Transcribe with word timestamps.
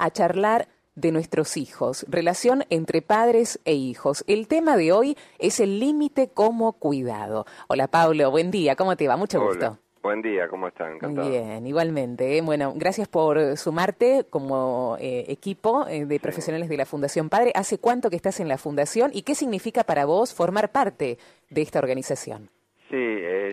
a 0.00 0.10
charlar 0.10 0.68
de 0.96 1.12
nuestros 1.12 1.56
hijos, 1.56 2.04
relación 2.08 2.64
entre 2.68 3.02
padres 3.02 3.60
e 3.64 3.74
hijos. 3.74 4.24
El 4.26 4.48
tema 4.48 4.76
de 4.76 4.92
hoy 4.92 5.16
es 5.38 5.60
el 5.60 5.78
límite 5.78 6.28
como 6.28 6.72
cuidado. 6.72 7.46
Hola 7.68 7.86
Pablo, 7.86 8.30
buen 8.30 8.50
día, 8.50 8.76
¿cómo 8.76 8.96
te 8.96 9.06
va? 9.06 9.16
Mucho 9.16 9.40
gusto. 9.40 9.78
Buen 10.02 10.22
día, 10.22 10.48
¿cómo 10.48 10.68
están? 10.68 10.94
Encantado. 10.94 11.28
Bien, 11.28 11.66
igualmente. 11.66 12.40
Bueno, 12.40 12.72
gracias 12.74 13.06
por 13.06 13.58
sumarte 13.58 14.24
como 14.30 14.96
eh, 14.98 15.26
equipo 15.28 15.86
eh, 15.86 16.06
de 16.06 16.18
profesionales 16.18 16.70
de 16.70 16.78
la 16.78 16.86
Fundación 16.86 17.28
Padre. 17.28 17.52
¿Hace 17.54 17.76
cuánto 17.76 18.08
que 18.08 18.16
estás 18.16 18.40
en 18.40 18.48
la 18.48 18.56
Fundación 18.56 19.10
y 19.12 19.22
qué 19.22 19.34
significa 19.34 19.84
para 19.84 20.06
vos 20.06 20.32
formar 20.32 20.72
parte 20.72 21.18
de 21.50 21.62
esta 21.62 21.80
organización? 21.80 22.48
Sí, 22.90 22.96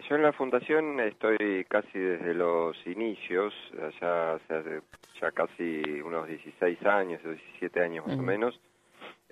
yo 0.10 0.16
en 0.16 0.24
la 0.24 0.34
Fundación 0.34 1.00
estoy 1.00 1.64
casi 1.70 2.00
desde 2.00 2.34
los 2.34 2.76
inicios, 2.88 3.54
ya 4.02 4.34
hace 4.34 4.82
ya 5.22 5.32
casi 5.32 6.02
unos 6.02 6.28
16 6.28 6.84
años, 6.86 7.22
17 7.24 7.80
años 7.82 8.08
más 8.08 8.18
o 8.18 8.24
menos. 8.24 8.60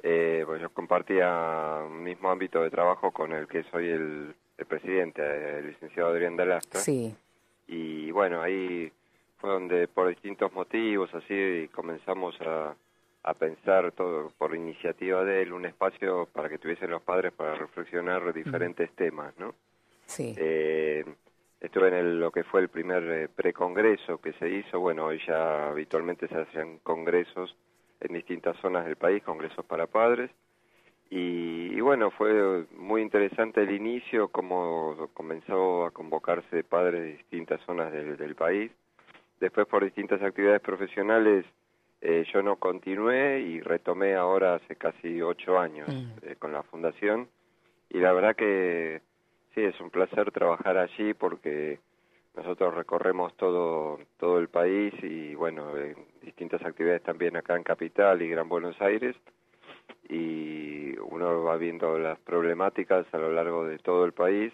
pues 0.01 0.61
yo 0.61 0.69
compartía 0.69 1.81
un 1.87 2.03
mismo 2.03 2.29
ámbito 2.29 2.61
de 2.61 2.69
trabajo 2.69 3.11
con 3.11 3.31
el 3.31 3.47
que 3.47 3.63
soy 3.63 3.89
el 3.89 4.35
el 4.57 4.65
presidente, 4.65 5.59
el 5.59 5.67
licenciado 5.67 6.09
Adrián 6.09 6.37
Dalastra. 6.37 6.79
Sí. 6.79 7.15
Y 7.67 8.11
bueno, 8.11 8.41
ahí 8.41 8.91
fue 9.37 9.49
donde 9.49 9.87
por 9.87 10.07
distintos 10.07 10.53
motivos 10.53 11.13
así 11.13 11.69
comenzamos 11.73 12.39
a, 12.41 12.75
a 13.23 13.33
pensar 13.33 13.91
todo 13.91 14.31
por 14.37 14.55
iniciativa 14.55 15.23
de 15.23 15.41
él 15.41 15.53
un 15.53 15.65
espacio 15.65 16.27
para 16.31 16.49
que 16.49 16.57
tuviesen 16.57 16.91
los 16.91 17.01
padres 17.01 17.33
para 17.33 17.55
reflexionar 17.55 18.33
diferentes 18.33 18.89
temas, 18.95 19.33
¿no? 19.37 19.53
Sí. 20.05 20.35
Eh, 20.37 21.03
estuve 21.59 21.87
en 21.89 21.93
el, 21.95 22.19
lo 22.19 22.31
que 22.31 22.43
fue 22.43 22.61
el 22.61 22.69
primer 22.69 23.03
eh, 23.03 23.27
precongreso 23.27 24.19
que 24.19 24.33
se 24.33 24.49
hizo, 24.49 24.79
bueno, 24.79 25.05
hoy 25.05 25.19
ya 25.27 25.69
habitualmente 25.69 26.27
se 26.27 26.37
hacen 26.37 26.79
congresos 26.79 27.55
en 27.99 28.13
distintas 28.13 28.57
zonas 28.57 28.85
del 28.85 28.95
país, 28.95 29.23
congresos 29.23 29.65
para 29.65 29.87
padres, 29.87 30.29
y, 31.09 31.79
bueno, 31.81 32.09
fue 32.11 32.65
muy 32.75 33.01
interesante 33.01 33.61
el 33.61 33.71
inicio, 33.71 34.29
cómo 34.29 35.09
comenzó 35.13 35.85
a 35.85 35.91
convocarse 35.91 36.63
padres 36.63 37.01
de 37.01 37.11
distintas 37.13 37.61
zonas 37.61 37.91
del, 37.91 38.35
país. 38.35 38.71
Después, 39.39 39.67
por 39.67 39.83
distintas 39.83 40.21
actividades 40.21 40.61
profesionales, 40.61 41.45
eh, 42.01 42.25
yo 42.33 42.41
no 42.41 42.55
continué 42.55 43.39
y 43.41 43.61
retomé 43.61 44.15
ahora 44.15 44.55
hace 44.55 44.75
casi 44.75 45.21
ocho 45.21 45.59
años 45.59 45.87
mm. 45.87 46.11
eh, 46.23 46.35
con 46.39 46.51
la 46.51 46.63
fundación. 46.63 47.29
Y 47.89 47.99
la 47.99 48.11
verdad 48.11 48.35
que 48.35 49.01
sí, 49.55 49.63
es 49.63 49.79
un 49.79 49.89
placer 49.89 50.31
trabajar 50.31 50.77
allí 50.77 51.13
porque 51.13 51.79
nosotros 52.35 52.75
recorremos 52.75 53.35
todo, 53.37 53.99
todo 54.17 54.37
el 54.39 54.49
país 54.49 54.93
y 55.01 55.33
bueno, 55.35 55.75
en 55.77 55.95
distintas 56.21 56.61
actividades 56.63 57.01
también 57.03 57.37
acá 57.37 57.55
en 57.55 57.63
Capital 57.63 58.21
y 58.21 58.29
Gran 58.29 58.49
Buenos 58.49 58.79
Aires 58.81 59.15
y 60.09 60.97
uno 60.99 61.43
va 61.43 61.55
viendo 61.55 61.97
las 61.97 62.19
problemáticas 62.19 63.05
a 63.13 63.17
lo 63.17 63.31
largo 63.31 63.65
de 63.65 63.79
todo 63.79 64.05
el 64.05 64.11
país 64.11 64.51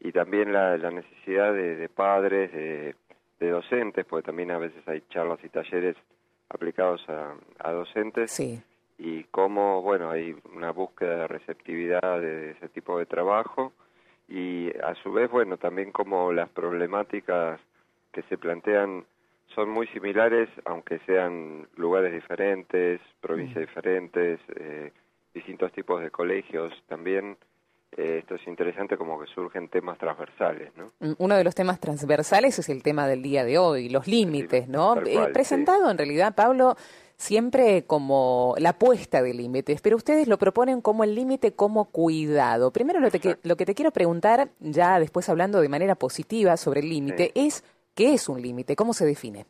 y 0.00 0.12
también 0.12 0.52
la, 0.52 0.76
necesidad 0.76 1.52
de, 1.52 1.88
padres, 1.88 2.52
de, 2.52 2.94
docentes, 3.40 4.06
porque 4.06 4.26
también 4.26 4.52
a 4.52 4.58
veces 4.58 4.86
hay 4.86 5.02
charlas 5.10 5.40
y 5.42 5.48
talleres 5.48 5.96
aplicados 6.48 7.04
a, 7.08 7.72
docentes. 7.72 8.30
Sí. 8.30 8.62
Y 8.98 9.24
cómo, 9.24 9.82
bueno, 9.82 10.10
hay 10.10 10.36
una 10.54 10.70
búsqueda 10.70 11.16
de 11.16 11.26
receptividad 11.26 12.20
de 12.20 12.52
ese 12.52 12.68
tipo 12.68 12.98
de 12.98 13.06
trabajo 13.06 13.72
y 14.28 14.70
a 14.78 14.94
su 15.02 15.12
vez, 15.12 15.30
bueno, 15.30 15.56
también 15.56 15.90
como 15.90 16.32
las 16.32 16.48
problemáticas 16.50 17.60
que 18.12 18.22
se 18.22 18.36
plantean 18.36 19.04
son 19.54 19.70
muy 19.70 19.86
similares, 19.88 20.48
aunque 20.66 20.98
sean 21.06 21.66
lugares 21.76 22.12
diferentes, 22.12 23.00
provincias 23.20 23.56
mm. 23.56 23.66
diferentes, 23.66 24.40
eh, 24.56 24.92
distintos 25.34 25.72
tipos 25.72 26.02
de 26.02 26.10
colegios 26.10 26.72
también. 26.86 27.36
Eh, 27.96 28.18
esto 28.18 28.34
es 28.34 28.46
interesante 28.46 28.98
como 28.98 29.18
que 29.18 29.26
surgen 29.28 29.68
temas 29.68 29.98
transversales, 29.98 30.70
¿no? 30.76 30.92
Mm, 31.00 31.14
uno 31.18 31.36
de 31.36 31.44
los 31.44 31.54
temas 31.54 31.80
transversales 31.80 32.58
es 32.58 32.68
el 32.68 32.82
tema 32.82 33.08
del 33.08 33.22
día 33.22 33.44
de 33.44 33.56
hoy, 33.56 33.88
los 33.88 34.06
límites, 34.06 34.68
¿no? 34.68 35.00
Eh, 35.00 35.30
presentado 35.32 35.90
en 35.90 35.96
realidad, 35.96 36.34
Pablo, 36.34 36.76
siempre 37.18 37.84
como 37.84 38.54
la 38.58 38.78
puesta 38.78 39.22
de 39.22 39.34
límites, 39.34 39.82
pero 39.82 39.96
ustedes 39.96 40.28
lo 40.28 40.38
proponen 40.38 40.80
como 40.80 41.04
el 41.04 41.14
límite 41.14 41.52
como 41.52 41.90
cuidado. 41.90 42.72
Primero 42.72 43.00
lo, 43.00 43.10
que, 43.10 43.36
lo 43.42 43.56
que 43.56 43.66
te 43.66 43.74
quiero 43.74 43.90
preguntar, 43.90 44.48
ya 44.60 44.98
después 44.98 45.28
hablando 45.28 45.60
de 45.60 45.68
manera 45.68 45.96
positiva 45.96 46.56
sobre 46.56 46.80
el 46.80 46.88
límite, 46.88 47.32
es 47.34 47.62
¿Qué 47.98 48.14
es 48.14 48.28
un 48.28 48.40
límite? 48.40 48.76
¿Cómo 48.76 48.92
se 48.92 49.04
define? 49.04 49.44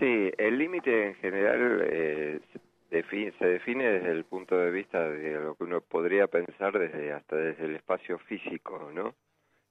Sí, 0.00 0.30
el 0.38 0.56
límite 0.56 1.08
en 1.08 1.14
general 1.16 1.82
eh, 1.84 2.40
se 2.88 3.46
define 3.46 3.92
desde 3.92 4.10
el 4.10 4.24
punto 4.24 4.56
de 4.56 4.70
vista 4.70 5.06
de 5.06 5.32
lo 5.32 5.54
que 5.54 5.64
uno 5.64 5.82
podría 5.82 6.28
pensar 6.28 6.78
desde 6.78 7.12
hasta 7.12 7.36
desde 7.36 7.66
el 7.66 7.76
espacio 7.76 8.16
físico, 8.20 8.90
¿no? 8.94 9.14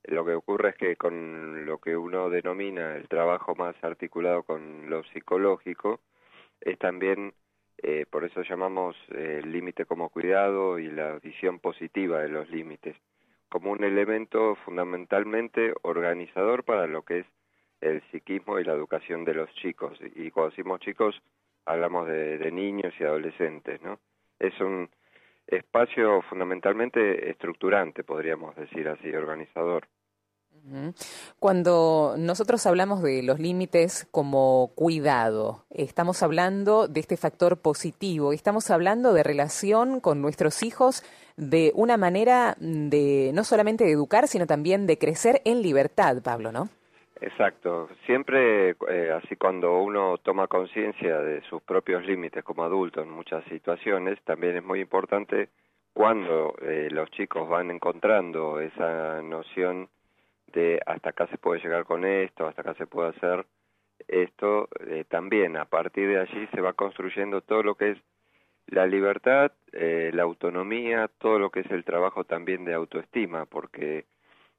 Lo 0.03 0.23
que 0.23 0.35
ocurre 0.35 0.69
es 0.69 0.75
que 0.75 0.95
con 0.95 1.65
lo 1.65 1.79
que 1.79 1.97
uno 1.97 2.29
denomina 2.29 2.95
el 2.95 3.07
trabajo 3.07 3.55
más 3.55 3.75
articulado 3.83 4.43
con 4.43 4.87
lo 4.87 5.03
psicológico, 5.05 6.01
es 6.61 6.77
también, 6.79 7.33
eh, 7.77 8.05
por 8.09 8.23
eso 8.23 8.41
llamamos 8.43 8.95
el 9.09 9.51
límite 9.51 9.85
como 9.85 10.09
cuidado 10.09 10.79
y 10.79 10.89
la 10.89 11.19
visión 11.19 11.59
positiva 11.59 12.19
de 12.19 12.29
los 12.29 12.49
límites, 12.49 12.95
como 13.49 13.71
un 13.71 13.83
elemento 13.83 14.55
fundamentalmente 14.63 15.73
organizador 15.81 16.63
para 16.63 16.87
lo 16.87 17.03
que 17.03 17.19
es 17.19 17.25
el 17.81 18.01
psiquismo 18.11 18.59
y 18.59 18.63
la 18.63 18.73
educación 18.73 19.25
de 19.25 19.33
los 19.33 19.53
chicos. 19.55 19.99
Y 20.15 20.31
cuando 20.31 20.51
decimos 20.51 20.79
chicos, 20.79 21.21
hablamos 21.65 22.07
de, 22.07 22.51
niños 22.51 22.93
y 22.99 23.03
adolescentes, 23.03 23.81
¿no? 23.81 23.99
Es 24.39 24.59
un 24.61 24.89
espacio 25.47 26.21
fundamentalmente 26.23 27.29
estructurante, 27.29 28.03
podríamos 28.03 28.55
decir 28.55 28.87
así, 28.87 29.13
organizador. 29.13 29.87
Cuando 31.39 32.15
nosotros 32.17 32.65
hablamos 32.65 33.01
de 33.01 33.23
los 33.23 33.39
límites 33.39 34.07
como 34.11 34.71
cuidado, 34.75 35.65
estamos 35.69 36.23
hablando 36.23 36.87
de 36.87 36.99
este 36.99 37.17
factor 37.17 37.57
positivo, 37.57 38.31
estamos 38.31 38.69
hablando 38.69 39.13
de 39.13 39.23
relación 39.23 39.99
con 39.99 40.21
nuestros 40.21 40.63
hijos 40.63 41.03
de 41.37 41.71
una 41.75 41.97
manera 41.97 42.55
de 42.59 43.31
no 43.33 43.43
solamente 43.43 43.85
de 43.85 43.91
educar, 43.91 44.27
sino 44.27 44.45
también 44.45 44.87
de 44.87 44.97
crecer 44.97 45.41
en 45.45 45.61
libertad, 45.61 46.21
Pablo, 46.23 46.51
¿no? 46.51 46.69
Exacto. 47.21 47.89
Siempre, 48.05 48.75
eh, 48.89 49.11
así 49.11 49.35
cuando 49.35 49.79
uno 49.79 50.17
toma 50.17 50.47
conciencia 50.47 51.19
de 51.19 51.41
sus 51.43 51.61
propios 51.61 52.05
límites 52.05 52.43
como 52.43 52.63
adulto 52.63 53.01
en 53.01 53.11
muchas 53.11 53.43
situaciones, 53.45 54.19
también 54.23 54.57
es 54.57 54.63
muy 54.63 54.81
importante 54.81 55.49
cuando 55.93 56.55
eh, 56.61 56.87
los 56.91 57.11
chicos 57.11 57.47
van 57.47 57.69
encontrando 57.69 58.59
esa 58.59 59.21
noción 59.21 59.87
de 60.51 60.79
hasta 60.85 61.09
acá 61.09 61.27
se 61.27 61.37
puede 61.37 61.61
llegar 61.61 61.85
con 61.85 62.05
esto, 62.05 62.47
hasta 62.47 62.61
acá 62.61 62.73
se 62.75 62.87
puede 62.87 63.09
hacer 63.09 63.45
esto, 64.07 64.67
eh, 64.87 65.05
también 65.07 65.57
a 65.57 65.65
partir 65.65 66.07
de 66.09 66.19
allí 66.19 66.47
se 66.53 66.61
va 66.61 66.73
construyendo 66.73 67.41
todo 67.41 67.63
lo 67.63 67.75
que 67.75 67.91
es 67.91 67.97
la 68.67 68.85
libertad, 68.87 69.51
la 69.73 70.23
autonomía, 70.23 71.09
todo 71.19 71.39
lo 71.39 71.49
que 71.49 71.61
es 71.61 71.71
el 71.71 71.83
trabajo 71.83 72.23
también 72.23 72.63
de 72.63 72.73
autoestima, 72.73 73.45
porque 73.45 74.05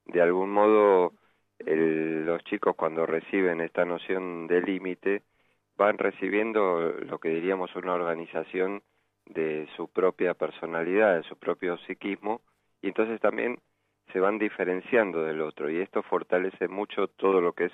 de 0.05 0.21
algún 0.21 0.51
modo 0.51 1.13
los 1.65 2.43
chicos 2.43 2.75
cuando 2.75 3.05
reciben 3.05 3.61
esta 3.61 3.85
noción 3.85 4.47
de 4.47 4.61
límite 4.61 5.23
van 5.77 5.97
recibiendo 5.97 6.93
lo 6.99 7.19
que 7.19 7.29
diríamos 7.29 7.75
una 7.75 7.93
organización 7.93 8.83
de 9.25 9.67
su 9.75 9.87
propia 9.87 10.33
personalidad, 10.33 11.15
de 11.15 11.23
su 11.23 11.37
propio 11.37 11.77
psiquismo, 11.79 12.41
y 12.81 12.87
entonces 12.87 13.19
también 13.21 13.59
se 14.13 14.19
van 14.19 14.37
diferenciando 14.37 15.23
del 15.23 15.41
otro, 15.41 15.69
y 15.69 15.81
esto 15.81 16.03
fortalece 16.03 16.67
mucho 16.67 17.07
todo 17.07 17.41
lo 17.41 17.53
que 17.53 17.65
es 17.65 17.73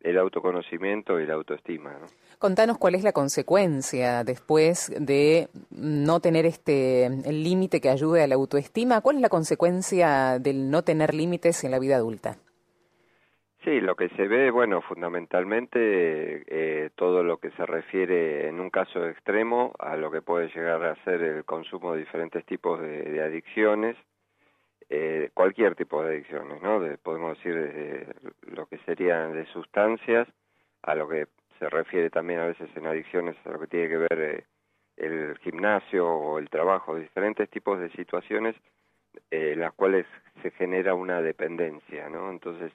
el 0.00 0.18
autoconocimiento 0.18 1.20
y 1.20 1.26
la 1.26 1.34
autoestima. 1.34 1.96
Contanos 2.38 2.78
cuál 2.78 2.94
es 2.94 3.04
la 3.04 3.12
consecuencia 3.12 4.24
después 4.24 4.92
de 4.98 5.48
no 5.70 6.20
tener 6.20 6.44
este 6.46 7.08
límite 7.30 7.80
que 7.80 7.88
ayude 7.88 8.22
a 8.22 8.26
la 8.26 8.34
autoestima. 8.34 9.00
¿Cuál 9.00 9.16
es 9.16 9.22
la 9.22 9.28
consecuencia 9.30 10.38
del 10.38 10.70
no 10.70 10.82
tener 10.82 11.14
límites 11.14 11.64
en 11.64 11.70
la 11.70 11.78
vida 11.78 11.96
adulta? 11.96 12.36
Sí, 13.64 13.80
lo 13.80 13.96
que 13.96 14.10
se 14.10 14.28
ve, 14.28 14.50
bueno, 14.50 14.82
fundamentalmente 14.82 15.78
eh, 15.80 16.90
todo 16.96 17.22
lo 17.22 17.38
que 17.38 17.50
se 17.52 17.64
refiere 17.64 18.46
en 18.46 18.60
un 18.60 18.68
caso 18.68 19.08
extremo 19.08 19.72
a 19.78 19.96
lo 19.96 20.10
que 20.10 20.20
puede 20.20 20.48
llegar 20.48 20.84
a 20.84 21.02
ser 21.04 21.22
el 21.22 21.44
consumo 21.46 21.94
de 21.94 22.00
diferentes 22.00 22.44
tipos 22.44 22.78
de, 22.78 23.22
adicciones, 23.22 23.96
eh, 24.88 25.30
cualquier 25.34 25.74
tipo 25.74 26.02
de 26.02 26.14
adicciones, 26.14 26.62
¿no? 26.62 26.80
podemos 27.02 27.36
decir 27.36 27.54
desde 27.54 28.14
lo 28.54 28.66
que 28.66 28.78
serían 28.78 29.32
de 29.32 29.46
sustancias 29.46 30.28
a 30.82 30.94
lo 30.94 31.08
que 31.08 31.26
se 31.58 31.68
refiere 31.68 32.10
también 32.10 32.40
a 32.40 32.46
veces 32.46 32.68
en 32.76 32.86
adicciones 32.86 33.36
a 33.44 33.50
lo 33.50 33.60
que 33.60 33.66
tiene 33.66 33.88
que 33.88 33.96
ver 33.96 34.20
eh, 34.20 34.44
el 34.96 35.38
gimnasio 35.38 36.06
o 36.06 36.38
el 36.38 36.50
trabajo, 36.50 36.96
diferentes 36.96 37.48
tipos 37.50 37.78
de 37.78 37.90
situaciones 37.90 38.54
en 39.30 39.60
las 39.60 39.72
cuales 39.72 40.06
se 40.42 40.50
genera 40.52 40.94
una 40.94 41.22
dependencia, 41.22 42.08
¿no? 42.08 42.30
Entonces, 42.30 42.72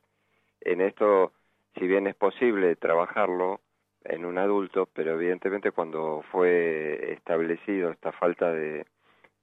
en 0.61 0.81
esto, 0.81 1.33
si 1.77 1.87
bien 1.87 2.07
es 2.07 2.15
posible 2.15 2.75
trabajarlo, 2.75 3.59
en 4.05 4.25
un 4.25 4.37
adulto, 4.37 4.87
pero 4.93 5.13
evidentemente 5.13 5.71
cuando 5.71 6.23
fue 6.31 7.13
establecido 7.13 7.91
esta 7.91 8.11
falta 8.11 8.51
de, 8.51 8.85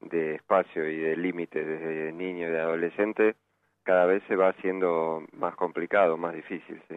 de 0.00 0.36
espacio 0.36 0.88
y 0.88 0.96
de 0.98 1.16
límite 1.16 1.64
desde 1.64 2.12
niño 2.12 2.48
y 2.48 2.50
de 2.50 2.60
adolescente, 2.60 3.36
cada 3.86 4.04
vez 4.04 4.20
se 4.26 4.34
va 4.34 4.48
haciendo 4.48 5.22
más 5.38 5.54
complicado, 5.54 6.16
más 6.16 6.34
difícil. 6.34 6.82
Sí. 6.88 6.96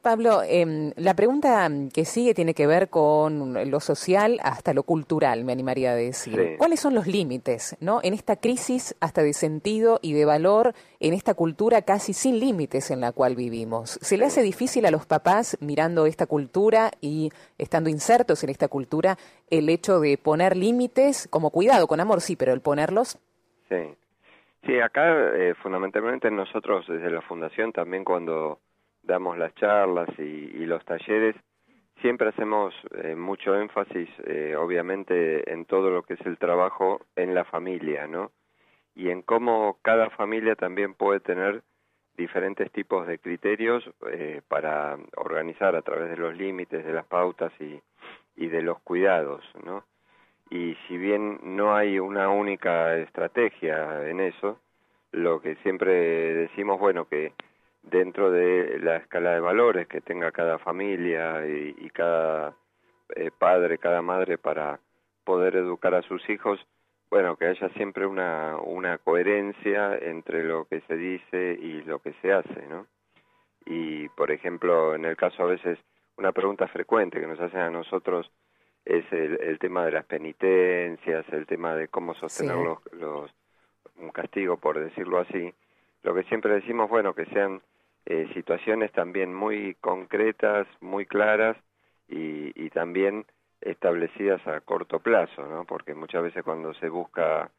Pablo, 0.00 0.42
eh, 0.44 0.92
la 0.96 1.14
pregunta 1.14 1.68
que 1.92 2.04
sigue 2.04 2.34
tiene 2.34 2.54
que 2.54 2.68
ver 2.68 2.88
con 2.88 3.68
lo 3.68 3.80
social 3.80 4.38
hasta 4.44 4.72
lo 4.72 4.84
cultural, 4.84 5.44
me 5.44 5.50
animaría 5.50 5.90
a 5.90 5.96
decir. 5.96 6.54
¿Cuáles 6.56 6.78
son 6.78 6.94
los 6.94 7.08
límites 7.08 7.76
¿no? 7.80 7.98
en 8.04 8.14
esta 8.14 8.36
crisis 8.36 8.94
hasta 9.00 9.24
de 9.24 9.32
sentido 9.32 9.98
y 10.02 10.12
de 10.12 10.24
valor, 10.24 10.74
en 11.00 11.14
esta 11.14 11.34
cultura 11.34 11.82
casi 11.82 12.12
sin 12.12 12.38
límites 12.38 12.92
en 12.92 13.00
la 13.00 13.10
cual 13.10 13.34
vivimos? 13.34 13.98
¿Se 14.00 14.16
le 14.16 14.26
hace 14.26 14.42
difícil 14.42 14.86
a 14.86 14.92
los 14.92 15.06
papás 15.06 15.58
mirando 15.60 16.06
esta 16.06 16.26
cultura 16.26 16.92
y 17.00 17.32
estando 17.58 17.90
insertos 17.90 18.44
en 18.44 18.50
esta 18.50 18.68
cultura 18.68 19.18
el 19.50 19.68
hecho 19.68 19.98
de 19.98 20.16
poner 20.16 20.56
límites, 20.56 21.26
como 21.28 21.50
cuidado, 21.50 21.88
con 21.88 21.98
amor 21.98 22.20
sí, 22.20 22.36
pero 22.36 22.52
el 22.52 22.60
ponerlos? 22.60 23.18
Sí. 23.68 23.96
Sí, 24.66 24.80
acá 24.80 25.36
eh, 25.36 25.54
fundamentalmente 25.62 26.30
nosotros 26.30 26.86
desde 26.86 27.10
la 27.10 27.20
Fundación 27.20 27.72
también 27.72 28.02
cuando 28.02 28.60
damos 29.02 29.36
las 29.36 29.54
charlas 29.56 30.08
y, 30.18 30.64
los 30.64 30.82
talleres, 30.86 31.36
siempre 32.00 32.30
hacemos 32.30 32.74
eh, 33.02 33.14
mucho 33.14 33.54
énfasis, 33.54 34.08
eh, 34.24 34.56
obviamente, 34.56 35.52
en 35.52 35.66
todo 35.66 35.90
lo 35.90 36.02
que 36.02 36.14
es 36.14 36.20
el 36.24 36.38
trabajo 36.38 37.02
en 37.14 37.34
la 37.34 37.44
familia, 37.44 38.06
¿no? 38.06 38.32
Y 38.94 39.10
en 39.10 39.20
cómo 39.20 39.78
cada 39.82 40.08
familia 40.10 40.54
también 40.56 40.94
puede 40.94 41.20
tener 41.20 41.62
diferentes 42.16 42.70
tipos 42.72 43.06
de 43.06 43.18
criterios 43.18 43.84
para 44.48 44.96
organizar 45.16 45.74
a 45.74 45.82
través 45.82 46.08
de 46.08 46.16
los 46.16 46.34
límites, 46.36 46.84
de 46.84 46.92
las 46.92 47.04
pautas 47.04 47.52
y, 47.60 47.80
y 48.36 48.46
de 48.46 48.62
los 48.62 48.80
cuidados, 48.82 49.44
¿no? 49.64 49.84
Y 50.50 50.76
si 50.86 50.96
bien 50.96 51.40
no 51.42 51.74
hay 51.74 51.98
una 51.98 52.28
única 52.28 52.96
estrategia 52.96 54.08
en 54.08 54.20
eso, 54.20 54.60
lo 55.12 55.40
que 55.40 55.56
siempre 55.56 55.92
decimos, 56.34 56.78
bueno, 56.78 57.06
que 57.06 57.32
dentro 57.82 58.30
de 58.30 58.78
la 58.80 58.96
escala 58.96 59.32
de 59.32 59.40
valores 59.40 59.86
que 59.86 60.00
tenga 60.00 60.32
cada 60.32 60.58
familia 60.58 61.46
y, 61.46 61.88
cada 61.90 62.54
eh, 63.14 63.30
padre, 63.38 63.78
cada 63.78 64.02
madre 64.02 64.38
para 64.38 64.80
poder 65.24 65.56
educar 65.56 65.94
a 65.94 66.02
sus 66.02 66.28
hijos, 66.28 66.58
bueno, 67.10 67.36
que 67.36 67.46
haya 67.46 67.68
siempre 67.70 68.06
una, 68.06 68.56
una 68.56 68.98
coherencia 68.98 69.96
entre 69.98 70.42
lo 70.42 70.64
que 70.66 70.80
se 70.82 70.96
dice 70.96 71.58
y 71.60 71.82
lo 71.82 72.00
que 72.00 72.12
se 72.20 72.32
hace, 72.32 72.66
¿no? 72.68 72.86
Y, 73.66 74.08
por 74.10 74.30
ejemplo, 74.30 74.94
en 74.94 75.04
el 75.04 75.16
caso 75.16 75.42
a 75.42 75.46
veces, 75.46 75.78
una 76.16 76.32
pregunta 76.32 76.66
frecuente 76.68 77.20
que 77.20 77.26
nos 77.26 77.40
hacen 77.40 77.60
a 77.60 77.70
nosotros, 77.70 78.30
es 78.84 79.04
el, 79.12 79.58
tema 79.58 79.84
de 79.86 79.92
las 79.92 80.04
penitencias, 80.04 81.24
el 81.32 81.46
tema 81.46 81.74
de 81.74 81.88
cómo 81.88 82.14
sostener 82.14 82.56
los, 82.92 83.30
un 83.96 84.10
castigo, 84.10 84.56
por 84.58 84.78
decirlo 84.78 85.18
así. 85.20 85.52
Lo 86.02 86.14
que 86.14 86.24
siempre 86.24 86.54
decimos, 86.54 86.90
bueno, 86.90 87.14
que 87.14 87.24
sean 87.26 87.62
eh, 88.04 88.28
situaciones 88.34 88.92
también 88.92 89.34
muy 89.34 89.74
concretas, 89.80 90.66
muy 90.80 91.06
claras 91.06 91.56
y, 92.08 92.52
y 92.62 92.70
también 92.70 93.24
establecidas 93.62 94.46
a 94.46 94.60
corto 94.60 95.00
plazo, 95.00 95.46
¿no? 95.46 95.64
Porque 95.64 95.94
muchas 95.94 96.22
veces 96.22 96.44
cuando 96.44 96.74
se 96.74 96.90
busca 96.90 97.50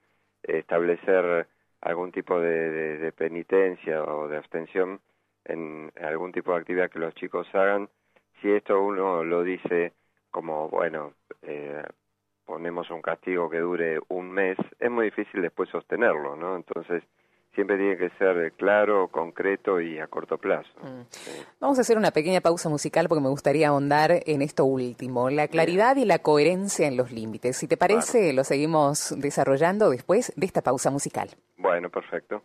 establecer 0.44 1.48
algún 1.82 2.12
tipo 2.12 2.40
de, 2.40 2.98
de 2.98 3.12
penitencia 3.12 4.04
o 4.04 4.28
de 4.28 4.38
abstención 4.38 5.00
en 5.46 5.92
algún 6.02 6.32
tipo 6.32 6.52
de 6.52 6.60
actividad 6.60 6.92
que 6.92 7.00
los 7.00 7.16
chicos 7.16 7.48
hagan, 7.54 7.90
si 8.42 8.52
esto 8.52 8.82
uno 8.82 9.24
lo 9.24 9.44
dice 9.44 9.94
como, 10.36 10.68
bueno, 10.68 11.14
eh, 11.44 11.82
ponemos 12.44 12.90
un 12.92 13.02
castigo 13.02 13.50
que 13.50 13.60
dure 13.60 14.02
un 14.10 14.30
mes, 14.30 14.58
es 14.80 14.92
muy 14.92 15.06
difícil 15.06 15.42
después 15.42 15.70
sostenerlo, 15.70 16.36
¿no? 16.36 16.58
Entonces, 16.58 17.04
siempre 17.54 17.78
tiene 17.78 17.96
que 17.96 18.10
ser 18.18 18.52
claro, 18.58 19.08
concreto 19.08 19.80
y 19.80 19.98
a 19.98 20.08
corto 20.08 20.38
plazo. 20.38 20.68
Mm. 20.82 21.04
Vamos 21.62 21.78
a 21.78 21.82
hacer 21.82 21.98
una 21.98 22.12
pequeña 22.12 22.42
pausa 22.42 22.68
musical 22.68 23.08
porque 23.08 23.24
me 23.24 23.30
gustaría 23.30 23.70
ahondar 23.70 24.12
en 24.26 24.42
esto 24.42 24.66
último, 24.66 25.30
la 25.30 25.48
claridad 25.48 25.96
y 25.96 26.04
la 26.04 26.20
coherencia 26.20 26.86
en 26.86 26.98
los 26.98 27.14
límites. 27.14 27.56
Si 27.56 27.70
te 27.70 27.78
parece, 27.78 28.34
lo 28.34 28.44
seguimos 28.44 29.16
desarrollando 29.18 29.90
después 29.90 30.34
de 30.36 30.46
esta 30.46 30.62
pausa 30.62 30.92
musical. 30.92 31.30
Bueno, 31.56 31.90
perfecto. 31.90 32.42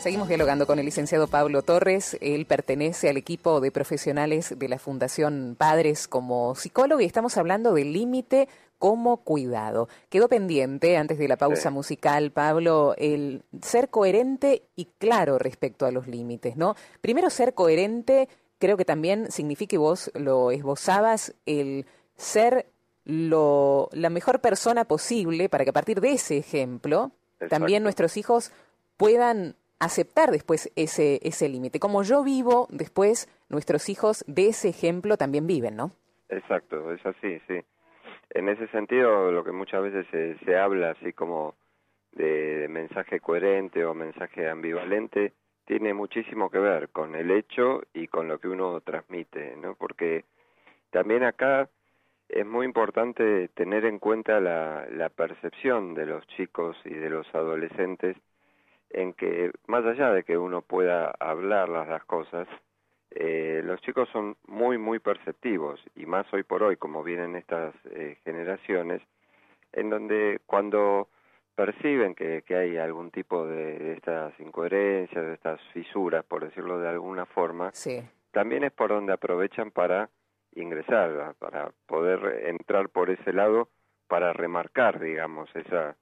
Seguimos 0.00 0.28
dialogando 0.28 0.66
con 0.66 0.78
el 0.78 0.86
licenciado 0.86 1.28
Pablo 1.28 1.60
Torres. 1.60 2.16
Él 2.22 2.46
pertenece 2.46 3.10
al 3.10 3.18
equipo 3.18 3.60
de 3.60 3.70
profesionales 3.70 4.58
de 4.58 4.66
la 4.66 4.78
Fundación 4.78 5.56
Padres 5.58 6.08
como 6.08 6.54
psicólogo 6.54 7.02
y 7.02 7.04
estamos 7.04 7.36
hablando 7.36 7.74
del 7.74 7.92
límite 7.92 8.48
como 8.78 9.18
cuidado. 9.18 9.90
Quedó 10.08 10.30
pendiente 10.30 10.96
antes 10.96 11.18
de 11.18 11.28
la 11.28 11.36
pausa 11.36 11.68
musical, 11.68 12.30
Pablo, 12.30 12.94
el 12.96 13.42
ser 13.60 13.90
coherente 13.90 14.62
y 14.74 14.86
claro 14.86 15.38
respecto 15.38 15.84
a 15.84 15.90
los 15.90 16.06
límites, 16.06 16.56
¿no? 16.56 16.76
Primero 17.02 17.28
ser 17.28 17.52
coherente, 17.52 18.30
creo 18.58 18.78
que 18.78 18.86
también 18.86 19.30
significa, 19.30 19.76
y 19.76 19.78
vos 19.80 20.10
lo 20.14 20.50
esbozabas, 20.50 21.34
el 21.44 21.84
ser 22.16 22.64
lo, 23.04 23.90
la 23.92 24.08
mejor 24.08 24.40
persona 24.40 24.86
posible 24.86 25.50
para 25.50 25.64
que 25.64 25.70
a 25.70 25.74
partir 25.74 26.00
de 26.00 26.12
ese 26.12 26.38
ejemplo 26.38 27.12
también 27.50 27.82
nuestros 27.82 28.16
hijos 28.16 28.50
puedan 28.96 29.56
aceptar 29.80 30.30
después 30.30 30.70
ese, 30.76 31.18
ese 31.22 31.48
límite. 31.48 31.80
Como 31.80 32.02
yo 32.02 32.22
vivo, 32.22 32.68
después 32.70 33.28
nuestros 33.48 33.88
hijos 33.88 34.24
de 34.28 34.48
ese 34.48 34.68
ejemplo 34.68 35.16
también 35.16 35.46
viven, 35.46 35.74
¿no? 35.74 35.90
Exacto, 36.28 36.92
es 36.92 37.04
así, 37.04 37.40
sí. 37.48 37.60
En 38.30 38.48
ese 38.48 38.68
sentido, 38.68 39.32
lo 39.32 39.42
que 39.42 39.50
muchas 39.50 39.82
veces 39.82 40.06
se, 40.12 40.38
se 40.44 40.56
habla 40.56 40.92
así 40.92 41.12
como 41.12 41.56
de, 42.12 42.68
mensaje 42.68 43.18
coherente 43.20 43.84
o 43.84 43.94
mensaje 43.94 44.48
ambivalente, 44.48 45.32
tiene 45.64 45.94
muchísimo 45.94 46.50
que 46.50 46.58
ver 46.58 46.90
con 46.90 47.14
el 47.14 47.30
hecho 47.30 47.82
y 47.92 48.06
con 48.06 48.28
lo 48.28 48.38
que 48.38 48.48
uno 48.48 48.80
transmite, 48.82 49.56
¿no? 49.56 49.74
Porque 49.74 50.24
también 50.90 51.24
acá 51.24 51.68
es 52.28 52.46
muy 52.46 52.66
importante 52.66 53.48
tener 53.48 53.84
en 53.84 53.98
cuenta 53.98 54.40
la, 54.40 54.86
la 54.90 55.08
percepción 55.08 55.94
de 55.94 56.06
los 56.06 56.26
chicos 56.28 56.76
y 56.84 56.94
de 56.94 57.10
los 57.10 57.26
adolescentes 57.34 58.16
en 58.90 59.12
que 59.14 59.52
más 59.66 59.84
allá 59.84 60.12
de 60.12 60.24
que 60.24 60.36
uno 60.36 60.62
pueda 60.62 61.12
hablar 61.20 61.68
las, 61.68 62.04
cosas, 62.04 62.48
eh, 63.10 63.62
los 63.64 63.80
chicos 63.80 64.08
son 64.12 64.36
muy, 64.46 64.78
muy 64.78 64.98
perceptivos 64.98 65.80
y 65.94 66.06
más 66.06 66.32
hoy 66.32 66.42
por 66.42 66.62
hoy, 66.62 66.76
como 66.76 67.02
vienen 67.02 67.36
estas 67.36 67.74
eh, 67.90 68.18
generaciones, 68.24 69.00
en 69.72 69.90
donde 69.90 70.40
cuando 70.46 71.08
perciben 71.54 72.14
que, 72.14 72.42
que 72.42 72.56
hay 72.56 72.76
algún 72.78 73.10
tipo 73.10 73.46
de, 73.46 73.92
estas 73.92 74.38
incoherencias, 74.40 75.24
de 75.24 75.34
estas 75.34 75.60
fisuras, 75.72 76.24
por 76.24 76.44
decirlo 76.44 76.78
de 76.78 76.88
alguna 76.88 77.26
forma, 77.26 77.70
también 78.32 78.64
es 78.64 78.72
por 78.72 78.90
donde 78.90 79.12
aprovechan 79.12 79.70
para 79.70 80.08
ingresar, 80.54 81.34
para 81.38 81.70
poder 81.86 82.46
entrar 82.46 82.88
por 82.88 83.10
ese 83.10 83.32
lado, 83.32 83.68
para 84.08 84.32
remarcar, 84.32 84.98
digamos, 84.98 85.54
esa 85.54 85.96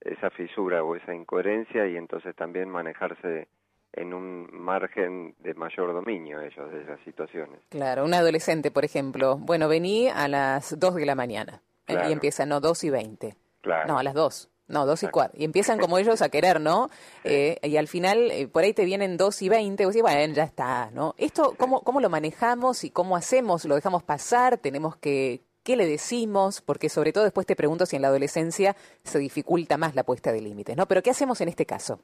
esa 0.00 0.30
fisura 0.30 0.82
o 0.82 0.96
esa 0.96 1.14
incoherencia 1.14 1.86
y 1.86 1.96
entonces 1.96 2.34
también 2.36 2.68
manejarse 2.68 3.48
en 3.92 4.14
un 4.14 4.48
margen 4.52 5.34
de 5.40 5.54
mayor 5.54 5.92
dominio 5.92 6.40
ellos 6.40 6.70
de 6.70 6.82
esas 6.82 7.00
situaciones. 7.04 7.60
Claro, 7.68 8.04
un 8.04 8.14
adolescente, 8.14 8.70
por 8.70 8.84
ejemplo, 8.84 9.36
bueno, 9.38 9.68
vení 9.68 10.08
a 10.08 10.28
las 10.28 10.78
2 10.78 10.94
de 10.94 11.06
la 11.06 11.14
mañana 11.14 11.62
eh, 11.86 11.96
y 12.08 12.12
empieza, 12.12 12.46
no, 12.46 12.60
2 12.60 12.84
y 12.84 12.90
20. 12.90 13.34
Claro. 13.62 13.88
No, 13.88 13.98
a 13.98 14.02
las 14.02 14.14
2. 14.14 14.50
No, 14.68 14.84
2 14.84 15.04
y 15.04 15.08
4. 15.08 15.40
Y 15.40 15.44
empiezan 15.44 15.78
como 15.78 15.98
ellos 15.98 16.20
a 16.20 16.28
querer, 16.28 16.60
¿no? 16.60 16.90
Eh, 17.24 17.58
y 17.62 17.76
al 17.76 17.88
final, 17.88 18.30
eh, 18.30 18.48
por 18.48 18.62
ahí 18.62 18.72
te 18.72 18.84
vienen 18.84 19.16
2 19.16 19.42
y 19.42 19.48
20, 19.48 19.84
vos 19.84 19.92
decís, 19.92 20.02
bueno, 20.02 20.32
ya 20.32 20.44
está, 20.44 20.90
¿no? 20.92 21.14
Esto, 21.18 21.54
¿cómo, 21.58 21.82
¿cómo 21.82 22.00
lo 22.00 22.08
manejamos 22.08 22.84
y 22.84 22.90
cómo 22.90 23.16
hacemos? 23.16 23.64
¿Lo 23.66 23.74
dejamos 23.74 24.02
pasar? 24.02 24.56
¿Tenemos 24.56 24.96
que, 24.96 25.42
¿Qué 25.68 25.76
le 25.76 25.84
decimos? 25.84 26.62
Porque 26.62 26.88
sobre 26.88 27.12
todo 27.12 27.24
después 27.24 27.46
te 27.46 27.54
pregunto 27.54 27.84
si 27.84 27.94
en 27.94 28.00
la 28.00 28.08
adolescencia 28.08 28.72
se 29.02 29.18
dificulta 29.18 29.76
más 29.76 29.94
la 29.94 30.02
puesta 30.02 30.32
de 30.32 30.40
límites, 30.40 30.74
¿no? 30.78 30.86
Pero 30.86 31.02
¿qué 31.02 31.10
hacemos 31.10 31.42
en 31.42 31.48
este 31.48 31.66
caso? 31.66 32.00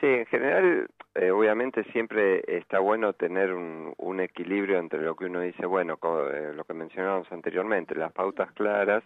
Sí, 0.00 0.06
en 0.06 0.26
general, 0.26 0.86
eh, 1.16 1.32
obviamente 1.32 1.82
siempre 1.90 2.44
está 2.46 2.78
bueno 2.78 3.12
tener 3.14 3.52
un, 3.52 4.20
equilibrio 4.20 4.78
entre 4.78 5.02
lo 5.02 5.16
que 5.16 5.24
uno 5.24 5.40
dice, 5.40 5.66
bueno, 5.66 5.98
eh, 6.32 6.52
lo 6.54 6.62
que 6.62 6.72
mencionábamos 6.72 7.26
anteriormente, 7.32 7.96
las 7.96 8.12
pautas 8.12 8.52
claras 8.52 9.02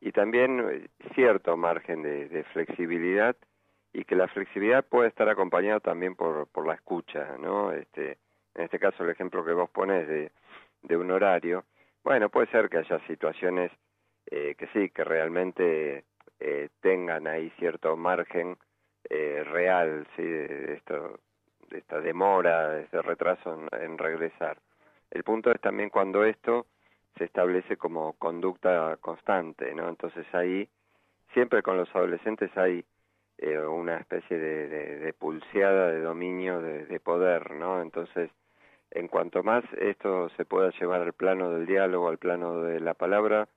y 0.00 0.10
también 0.10 0.58
eh, 0.68 0.88
cierto 1.14 1.56
margen 1.56 2.02
de, 2.02 2.44
flexibilidad 2.52 3.36
y 3.92 4.02
que 4.02 4.16
la 4.16 4.26
flexibilidad 4.26 4.84
puede 4.84 5.08
estar 5.08 5.28
acompañada 5.28 5.78
también 5.78 6.16
por, 6.16 6.48
por 6.48 6.66
la 6.66 6.74
escucha, 6.74 7.36
¿no? 7.38 7.70
Este, 7.70 8.18
en 8.56 8.64
este 8.64 8.80
caso, 8.80 9.04
el 9.04 9.10
ejemplo 9.10 9.44
que 9.44 9.52
vos 9.52 9.70
pones 9.70 10.08
de, 10.08 10.32
de 10.82 10.96
un 10.96 11.12
horario, 11.12 11.64
bueno, 12.06 12.28
puede 12.28 12.46
ser 12.52 12.68
que 12.68 12.78
haya 12.78 13.00
situaciones 13.08 13.72
eh, 14.26 14.54
que 14.56 14.68
sí, 14.68 14.90
que 14.90 15.02
realmente 15.02 16.04
eh, 16.38 16.68
tengan 16.80 17.26
ahí 17.26 17.50
cierto 17.58 17.96
margen 17.96 18.56
eh, 19.10 19.42
real, 19.44 20.06
sí, 20.14 20.22
de, 20.22 20.74
esto, 20.74 21.18
de 21.68 21.78
esta 21.78 22.00
demora, 22.00 22.68
de 22.68 22.82
este 22.84 23.02
retraso 23.02 23.58
en, 23.72 23.98
regresar. 23.98 24.56
El 25.10 25.24
punto 25.24 25.50
es 25.50 25.60
también 25.60 25.90
cuando 25.90 26.22
esto 26.22 26.66
se 27.18 27.24
establece 27.24 27.76
como 27.76 28.12
conducta 28.12 28.96
constante, 29.00 29.74
¿no? 29.74 29.88
Entonces 29.88 30.32
ahí, 30.32 30.68
siempre 31.32 31.60
con 31.60 31.76
los 31.76 31.92
adolescentes 31.92 32.56
hay 32.56 32.84
eh, 33.38 33.58
una 33.58 33.96
especie 33.96 34.38
de, 34.38 34.68
de, 35.00 35.12
pulseada 35.12 35.90
de 35.90 36.02
dominio, 36.02 36.60
de, 36.60 36.86
de, 36.86 37.00
poder, 37.00 37.50
¿no? 37.50 37.82
Entonces, 37.82 38.30
en 38.90 39.08
cuanto 39.08 39.42
más 39.42 39.64
esto 39.78 40.28
se 40.36 40.44
pueda 40.44 40.70
llevar 40.78 41.02
al 41.02 41.12
plano 41.12 41.50
del 41.50 41.66
diálogo, 41.66 42.08
al 42.08 42.18
plano 42.18 42.62
de 42.62 42.80
la 42.80 42.94
palabra, 42.94 43.48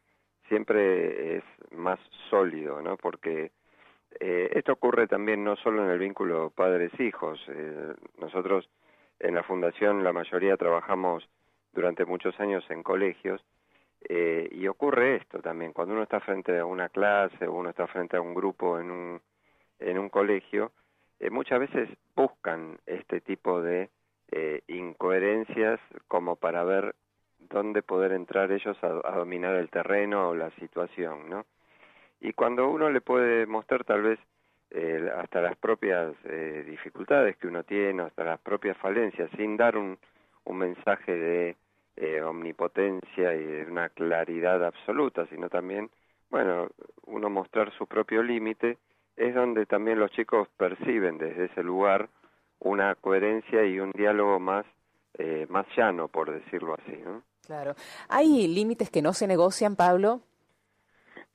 siempre 0.48 1.38
es 1.38 1.44
más 1.72 2.00
sólido, 2.30 2.82
¿no? 2.82 2.98
Porque 2.98 3.52
eh, 4.20 4.50
esto 4.54 4.74
ocurre 4.74 5.08
también 5.08 5.44
no 5.44 5.56
solo 5.58 5.84
en 5.84 5.92
el 5.92 6.00
vínculo 6.00 6.50
padres-hijos. 6.50 7.40
Eh, 7.48 7.94
nosotros 8.20 8.70
en 9.20 9.36
la 9.36 9.44
fundación 9.44 10.04
la 10.04 10.14
mayoría 10.14 10.58
trabajamos 10.58 11.28
durante 11.74 12.06
muchos 12.06 12.40
años 12.40 12.64
en 12.70 12.84
colegios 12.84 13.42
eh, 14.08 14.48
y 14.52 14.68
ocurre 14.68 15.18
esto 15.18 15.42
también, 15.42 15.74
cuando 15.74 15.94
uno 15.94 16.04
está 16.04 16.20
frente 16.22 16.58
a 16.58 16.66
una 16.66 16.90
clase 16.90 17.48
uno 17.48 17.70
está 17.70 17.86
frente 17.88 18.16
a 18.16 18.22
un 18.22 18.34
grupo 18.34 18.80
en 18.80 18.92
un, 18.92 19.22
en 19.80 20.00
un 20.00 20.10
colegio, 20.10 20.72
eh, 21.20 21.30
muchas 21.30 21.60
veces 21.60 21.90
buscan 22.16 22.80
este 22.86 23.20
tipo 23.20 23.62
de 23.62 23.90
eh, 24.32 24.62
incoherencias 24.68 25.80
como 26.08 26.36
para 26.36 26.64
ver 26.64 26.96
dónde 27.40 27.82
poder 27.82 28.12
entrar 28.12 28.52
ellos 28.52 28.78
a, 28.84 29.16
dominar 29.16 29.56
el 29.56 29.70
terreno 29.70 30.30
o 30.30 30.36
la 30.36 30.52
situación, 30.52 31.30
¿no? 31.30 31.46
Y 32.22 32.34
cuando 32.34 32.70
uno 32.70 32.90
le 32.90 33.02
puede 33.02 33.46
mostrar 33.46 33.84
tal 33.86 34.02
vez 34.02 34.20
eh, 34.72 35.10
hasta 35.18 35.42
las 35.42 35.56
propias 35.58 36.14
eh, 36.26 36.64
dificultades 36.68 37.38
que 37.38 37.48
uno 37.48 37.64
tiene, 37.64 38.04
hasta 38.04 38.24
las 38.24 38.40
propias 38.40 38.78
falencias, 38.78 39.30
sin 39.38 39.58
dar 39.58 39.78
un, 39.78 39.98
un 40.44 40.58
mensaje 40.58 41.16
de 41.16 41.56
eh, 41.96 42.22
omnipotencia 42.22 43.36
y 43.36 43.44
de 43.44 43.66
una 43.66 43.90
claridad 43.90 44.64
absoluta, 44.64 45.26
sino 45.28 45.50
también, 45.50 45.90
bueno, 46.30 46.70
uno 47.06 47.30
mostrar 47.30 47.72
su 47.74 47.88
propio 47.88 48.24
límite, 48.24 48.78
es 49.18 49.36
donde 49.36 49.66
también 49.66 50.00
los 50.00 50.12
chicos 50.12 50.48
perciben 50.56 51.18
desde 51.18 51.46
ese 51.46 51.64
lugar 51.64 52.10
una 52.60 52.96
coherencia 52.96 53.66
y 53.66 53.80
un 53.80 53.92
diálogo 53.92 54.40
más, 54.40 54.66
eh, 55.18 55.46
más 55.50 55.66
llano, 55.76 56.08
por 56.08 56.32
decirlo 56.32 56.76
así. 56.76 56.98
¿no? 57.04 57.24
Claro. 57.46 57.76
¿Hay 58.10 58.48
límites 58.48 58.90
que 58.90 59.02
no 59.02 59.14
se 59.14 59.28
negocian, 59.28 59.76
Pablo? 59.76 60.22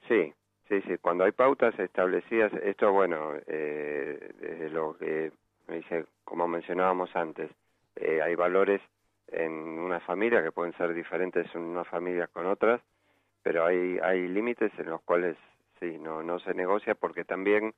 Sí, 0.08 0.32
sí, 0.68 0.80
sí. 0.82 0.98
Cuando 1.00 1.24
hay 1.24 1.32
pautas 1.32 1.78
establecidas, 1.78 2.52
esto, 2.62 2.92
bueno, 2.92 3.32
eh, 3.46 4.32
desde 4.38 4.70
lo 4.70 4.96
que 4.96 5.32
me 5.66 5.76
dice, 5.76 6.04
como 6.24 6.46
mencionábamos 6.46 7.14
antes, 7.16 7.50
eh, 7.96 8.20
hay 8.22 8.34
valores 8.34 8.80
en 9.28 9.52
una 9.52 10.00
familia 10.00 10.42
que 10.42 10.52
pueden 10.52 10.76
ser 10.76 10.92
diferentes 10.94 11.46
en 11.54 11.62
una 11.62 11.84
familia 11.84 12.26
con 12.26 12.46
otras, 12.46 12.80
pero 13.42 13.66
hay, 13.66 13.98
hay 14.02 14.28
límites 14.28 14.72
en 14.78 14.90
los 14.90 15.00
cuales 15.02 15.36
sí, 15.80 15.98
no, 15.98 16.22
no 16.22 16.38
se 16.38 16.54
negocia 16.54 16.94
porque 16.94 17.24
también 17.24 17.74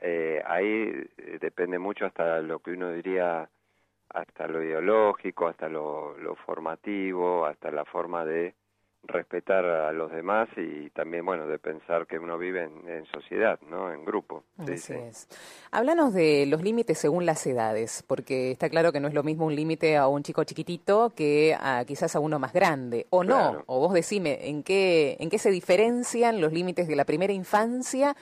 eh, 0.00 0.42
ahí 0.46 1.08
eh, 1.18 1.38
depende 1.40 1.78
mucho 1.78 2.06
hasta 2.06 2.40
lo 2.40 2.58
que 2.60 2.72
uno 2.72 2.92
diría, 2.92 3.48
hasta 4.10 4.46
lo 4.46 4.62
ideológico, 4.62 5.48
hasta 5.48 5.68
lo, 5.68 6.16
lo 6.18 6.34
formativo, 6.36 7.46
hasta 7.46 7.70
la 7.70 7.84
forma 7.84 8.24
de 8.24 8.54
respetar 9.06 9.64
a 9.64 9.92
los 9.92 10.10
demás 10.10 10.48
y 10.56 10.90
también, 10.90 11.24
bueno, 11.24 11.46
de 11.46 11.58
pensar 11.58 12.06
que 12.06 12.18
uno 12.18 12.38
vive 12.38 12.64
en, 12.64 13.06
sociedad, 13.06 13.58
¿no? 13.68 13.92
En 13.92 14.04
grupo. 14.04 14.42
Así 14.58 14.92
es. 14.92 15.28
Háblanos 15.70 16.12
de 16.12 16.46
los 16.46 16.62
límites 16.62 16.98
según 16.98 17.24
las 17.24 17.46
edades, 17.46 18.02
porque 18.06 18.50
está 18.50 18.68
claro 18.68 18.92
que 18.92 19.00
no 19.00 19.08
es 19.08 19.14
lo 19.14 19.22
mismo 19.22 19.46
un 19.46 19.54
límite 19.54 19.96
a 19.96 20.08
un 20.08 20.22
chico 20.22 20.44
chiquitito 20.44 21.12
que 21.14 21.56
a 21.58 21.84
quizás 21.86 22.16
a 22.16 22.20
uno 22.20 22.38
más 22.38 22.52
grande, 22.52 23.06
o 23.10 23.22
no, 23.22 23.62
o 23.66 23.78
vos 23.78 23.92
decime, 23.92 24.48
¿en 24.48 24.62
qué, 24.62 25.16
¿en 25.20 25.30
qué 25.30 25.38
se 25.38 25.50
diferencian 25.50 26.40
los 26.40 26.52
límites 26.52 26.88
de 26.88 26.96
la 26.96 27.04
primera 27.04 27.32
infancia 27.32 28.16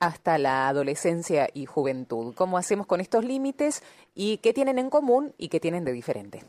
hasta 0.00 0.38
la 0.38 0.68
adolescencia 0.68 1.48
y 1.54 1.66
juventud? 1.66 2.34
¿Cómo 2.34 2.58
hacemos 2.58 2.86
con 2.86 3.00
estos 3.00 3.24
límites 3.24 3.82
y 4.14 4.38
qué 4.38 4.52
tienen 4.52 4.78
en 4.78 4.90
común 4.90 5.32
y 5.38 5.48
qué 5.48 5.60
tienen 5.60 5.84
de 5.84 5.92
diferente? 5.92 6.40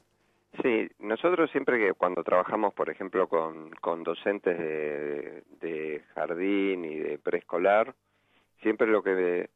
Sí, 0.62 0.89
nosotros 1.00 1.50
siempre 1.51 1.77
que 1.77 1.93
cuando 1.93 2.24
trabajamos, 2.24 2.74
por 2.74 2.89
ejemplo, 2.89 3.27
con, 3.27 3.72
con 3.81 4.03
docentes 4.03 4.58
de, 4.58 5.43
de 5.62 6.03
jardín 6.13 6.86
y 6.86 6.98
de 6.98 7.17
preescolar, 7.20 7.93
siempre 8.62 8.88
lo 8.88 9.01
que 9.01 9.50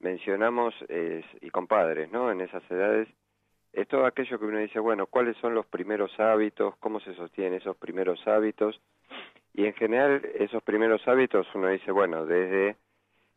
mencionamos 0.00 0.74
es, 0.88 1.24
y 1.40 1.50
con 1.50 1.66
padres, 1.66 2.10
¿no? 2.12 2.30
En 2.30 2.40
esas 2.40 2.62
edades, 2.70 3.08
es 3.72 3.88
todo 3.88 4.06
aquello 4.06 4.38
que 4.38 4.46
uno 4.46 4.58
dice, 4.58 4.78
bueno, 4.78 5.06
¿cuáles 5.06 5.36
son 5.38 5.54
los 5.54 5.66
primeros 5.66 6.18
hábitos? 6.18 6.76
¿Cómo 6.78 7.00
se 7.00 7.14
sostienen 7.14 7.54
esos 7.54 7.76
primeros 7.76 8.26
hábitos? 8.26 8.80
Y 9.52 9.66
en 9.66 9.74
general, 9.74 10.22
esos 10.38 10.62
primeros 10.62 11.06
hábitos 11.06 11.46
uno 11.54 11.68
dice, 11.68 11.90
bueno, 11.90 12.24
desde 12.24 12.76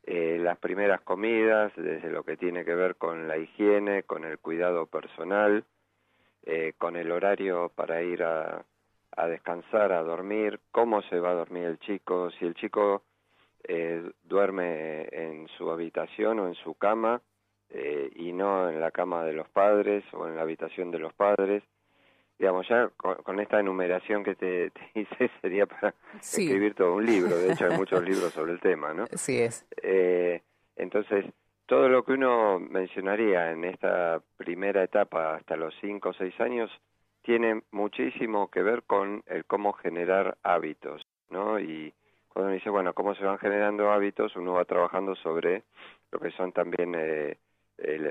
eh, 0.04 0.38
las 0.40 0.58
primeras 0.58 1.02
comidas, 1.02 1.72
desde 1.76 2.10
lo 2.10 2.24
que 2.24 2.38
tiene 2.38 2.66
que 2.66 2.76
ver 2.76 2.96
con 2.96 3.28
la 3.28 3.38
higiene, 3.38 4.04
con 4.04 4.24
el 4.26 4.40
cuidado 4.40 4.86
personal, 4.88 5.66
eh, 6.44 6.74
con 6.78 6.96
el 6.96 7.12
horario 7.12 7.72
para 7.76 8.02
ir 8.02 8.24
a, 8.24 8.66
descansar, 9.28 9.92
a 9.92 10.02
dormir, 10.02 10.62
cómo 10.72 11.02
se 11.04 11.20
va 11.20 11.32
a 11.32 11.36
dormir 11.36 11.66
el 11.66 11.80
chico, 11.80 12.32
si 12.32 12.46
el 12.46 12.56
chico 12.56 13.04
eh, 13.66 14.10
duerme 14.24 15.10
en 15.12 15.48
su 15.58 15.70
habitación 15.70 16.40
o 16.40 16.48
en 16.48 16.56
su 16.56 16.74
cama 16.76 17.22
eh, 17.70 18.10
y 18.16 18.32
no 18.32 18.70
en 18.70 18.80
la 18.80 18.92
cama 18.92 19.26
de 19.26 19.34
los 19.34 19.50
padres 19.50 20.06
o 20.14 20.28
en 20.28 20.38
la 20.38 20.44
habitación 20.44 20.90
de 20.90 21.00
los 21.00 21.14
padres. 21.14 21.64
Digamos, 22.40 22.66
ya 22.70 22.90
con, 22.96 23.40
esta 23.42 23.60
enumeración 23.60 24.24
que 24.24 24.34
te, 24.36 24.72
hice 24.96 25.30
sería 25.42 25.66
para 25.66 25.94
escribir 26.20 26.74
todo 26.74 26.96
un 26.96 27.06
libro, 27.06 27.38
de 27.38 27.52
hecho 27.52 27.66
hay 27.66 27.78
muchos 27.78 28.02
libros 28.02 28.32
sobre 28.32 28.54
el 28.54 28.62
tema, 28.62 28.94
¿no? 28.94 29.06
Sí 29.14 29.40
es. 29.40 29.68
Eh, 29.84 30.42
entonces, 30.78 31.26
todo 31.66 31.90
lo 31.90 32.04
que 32.04 32.14
uno 32.14 32.60
mencionaría 32.60 33.52
en 33.52 33.66
esta 33.66 34.22
primera 34.38 34.84
etapa 34.84 35.36
hasta 35.36 35.58
los 35.58 35.74
5 35.82 36.10
o 36.10 36.14
6 36.14 36.40
años 36.40 36.72
tiene 37.22 37.62
muchísimo 37.72 38.50
que 38.50 38.64
ver 38.64 38.84
con 38.84 39.22
el 39.28 39.46
cómo 39.46 39.74
generar 39.74 40.38
hábitos, 40.42 41.06
¿no? 41.30 41.60
Y 41.60 41.94
cuando 42.30 42.48
uno 42.48 42.56
dice, 42.56 42.70
bueno, 42.70 42.94
cómo 42.94 43.16
se 43.16 43.26
van 43.26 43.38
generando 43.38 43.92
hábitos, 43.92 44.36
uno 44.36 44.54
va 44.54 44.66
trabajando 44.66 45.16
sobre 45.16 45.64
lo 46.12 46.20
que 46.20 46.32
son 46.32 46.54
también 46.54 46.96
eh, 46.96 47.38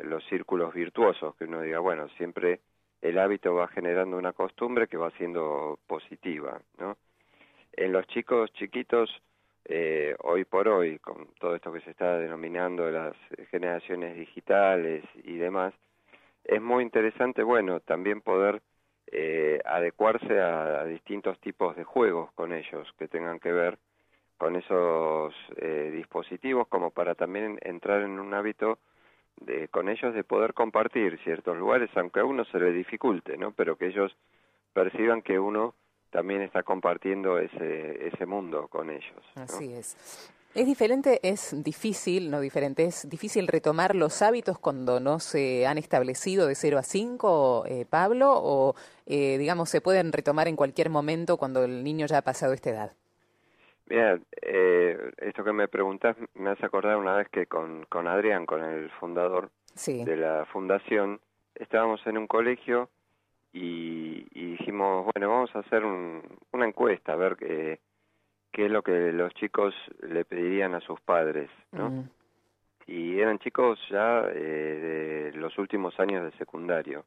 los 0.04 0.24
círculos 0.26 0.74
virtuosos, 0.74 1.34
que 1.36 1.44
uno 1.44 1.62
diga, 1.62 1.78
bueno, 1.78 2.08
siempre 2.10 2.60
el 3.02 3.18
hábito 3.18 3.54
va 3.54 3.68
generando 3.68 4.16
una 4.16 4.32
costumbre 4.32 4.88
que 4.88 4.96
va 4.96 5.10
siendo 5.12 5.78
positiva, 5.86 6.60
¿no? 6.78 6.96
En 7.72 7.92
los 7.92 8.06
chicos 8.08 8.52
chiquitos 8.54 9.10
eh, 9.64 10.16
hoy 10.20 10.44
por 10.44 10.66
hoy, 10.66 10.98
con 10.98 11.28
todo 11.38 11.54
esto 11.54 11.72
que 11.72 11.80
se 11.82 11.90
está 11.90 12.18
denominando 12.18 12.90
las 12.90 13.14
generaciones 13.50 14.16
digitales 14.16 15.04
y 15.22 15.36
demás, 15.36 15.74
es 16.44 16.62
muy 16.62 16.82
interesante, 16.82 17.42
bueno, 17.42 17.80
también 17.80 18.22
poder 18.22 18.62
eh, 19.12 19.60
adecuarse 19.64 20.40
a, 20.40 20.84
distintos 20.84 21.38
tipos 21.40 21.76
de 21.76 21.84
juegos 21.84 22.32
con 22.32 22.52
ellos 22.52 22.90
que 22.98 23.08
tengan 23.08 23.38
que 23.38 23.52
ver 23.52 23.78
con 24.38 24.56
esos 24.56 25.34
eh, 25.56 25.90
dispositivos 25.94 26.66
como 26.68 26.90
para 26.90 27.14
también 27.14 27.58
entrar 27.62 28.02
en 28.02 28.18
un 28.18 28.32
hábito 28.32 28.78
de, 29.40 29.68
con 29.68 29.88
ellos 29.88 30.14
de 30.14 30.24
poder 30.24 30.54
compartir 30.54 31.18
ciertos 31.24 31.56
lugares, 31.56 31.90
aunque 31.96 32.20
a 32.20 32.24
uno 32.24 32.44
se 32.46 32.58
le 32.58 32.72
dificulte, 32.72 33.36
¿no? 33.36 33.52
Pero 33.52 33.76
que 33.76 33.86
ellos 33.86 34.16
perciban 34.72 35.22
que 35.22 35.38
uno 35.38 35.74
también 36.10 36.42
está 36.42 36.62
compartiendo 36.62 37.38
ese, 37.38 38.08
ese 38.08 38.26
mundo 38.26 38.68
con 38.68 38.90
ellos. 38.90 39.22
Así 39.34 39.72
es. 39.72 40.32
¿Es 40.54 40.66
diferente, 40.66 41.20
es 41.22 41.54
difícil, 41.62 42.30
no 42.30 42.40
diferente, 42.40 42.84
es 42.84 43.08
difícil 43.08 43.46
retomar 43.46 43.94
los 43.94 44.22
hábitos 44.22 44.58
cuando 44.58 44.98
no 44.98 45.20
se 45.20 45.66
han 45.66 45.76
establecido 45.76 46.46
de 46.46 46.54
0 46.54 46.78
a 46.78 46.82
5, 46.82 47.64
eh, 47.66 47.86
Pablo, 47.88 48.32
o 48.34 48.74
eh, 49.06 49.36
digamos 49.36 49.68
se 49.68 49.82
pueden 49.82 50.10
retomar 50.10 50.48
en 50.48 50.56
cualquier 50.56 50.88
momento 50.88 51.36
cuando 51.36 51.64
el 51.64 51.84
niño 51.84 52.06
ya 52.06 52.18
ha 52.18 52.22
pasado 52.22 52.54
esta 52.54 52.70
edad? 52.70 52.92
Mira, 53.88 54.18
eh, 54.42 55.12
esto 55.16 55.42
que 55.42 55.52
me 55.52 55.66
preguntas 55.66 56.16
me 56.34 56.50
hace 56.50 56.66
acordar 56.66 56.98
una 56.98 57.16
vez 57.16 57.28
que 57.30 57.46
con, 57.46 57.86
con 57.86 58.06
Adrián, 58.06 58.44
con 58.44 58.62
el 58.62 58.90
fundador 58.90 59.50
de 59.86 60.16
la 60.16 60.44
fundación, 60.46 61.20
estábamos 61.54 62.06
en 62.06 62.18
un 62.18 62.26
colegio 62.26 62.90
y, 63.52 64.24
dijimos, 64.34 65.06
bueno, 65.14 65.30
vamos 65.30 65.56
a 65.56 65.60
hacer 65.60 65.84
una 65.84 66.66
encuesta, 66.66 67.14
a 67.14 67.16
ver 67.16 67.36
qué, 67.36 67.80
qué 68.52 68.66
es 68.66 68.70
lo 68.70 68.82
que 68.82 69.12
los 69.12 69.32
chicos 69.34 69.74
le 70.02 70.24
pedirían 70.26 70.74
a 70.74 70.80
sus 70.80 71.00
padres, 71.00 71.48
¿no? 71.72 72.04
Y 72.86 73.20
eran 73.20 73.38
chicos 73.38 73.78
ya 73.90 74.24
eh, 74.34 75.30
de 75.32 75.38
los 75.38 75.56
últimos 75.58 75.98
años 76.00 76.24
de 76.24 76.36
secundario. 76.38 77.04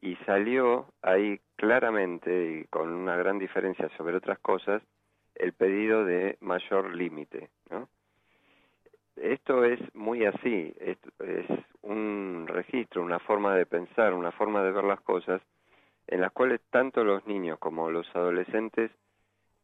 Y 0.00 0.16
salió 0.26 0.86
ahí 1.02 1.40
claramente 1.56 2.60
y 2.60 2.64
con 2.64 2.92
una 2.92 3.16
gran 3.16 3.38
diferencia 3.38 3.88
sobre 3.96 4.16
otras 4.16 4.38
cosas 4.38 4.82
el 5.38 5.52
pedido 5.52 6.04
de 6.04 6.36
mayor 6.40 6.94
límite, 6.94 7.48
¿no? 7.70 7.88
Esto 9.16 9.64
es 9.64 9.80
muy 9.94 10.24
así, 10.24 10.74
es, 10.78 10.96
un 11.82 12.46
registro, 12.46 13.02
una 13.02 13.18
forma 13.18 13.54
de 13.54 13.66
pensar, 13.66 14.14
una 14.14 14.30
forma 14.30 14.62
de 14.62 14.72
ver 14.72 14.84
las 14.84 15.00
cosas 15.00 15.42
en 16.06 16.20
las 16.20 16.32
cuales 16.32 16.60
tanto 16.70 17.02
los 17.02 17.26
niños 17.26 17.58
como 17.58 17.90
los 17.90 18.06
adolescentes 18.14 18.90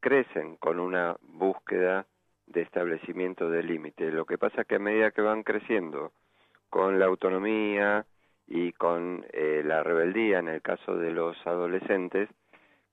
crecen 0.01 0.57
con 0.57 0.81
una 0.81 1.17
búsqueda 1.23 2.07
de 2.47 2.63
establecimiento 2.63 3.49
de 3.49 3.63
límites. 3.63 4.13
Lo 4.13 4.27
que 4.27 4.39
pasa 4.39 4.63
es 4.63 4.67
que 4.67 4.77
a 4.77 4.81
medida 4.81 5.13
que 5.13 5.23
van 5.23 5.43
creciendo 5.43 6.13
con 6.69 6.99
la 6.99 7.07
autonomía 7.07 8.05
y 8.47 8.73
con 8.73 9.25
eh, 9.33 9.63
la 9.65 9.83
rebeldía 9.83 10.41
en 10.41 10.49
el 10.49 10.63
caso 10.63 10.97
de 10.97 11.13
los 11.13 11.37
adolescentes, 11.47 12.29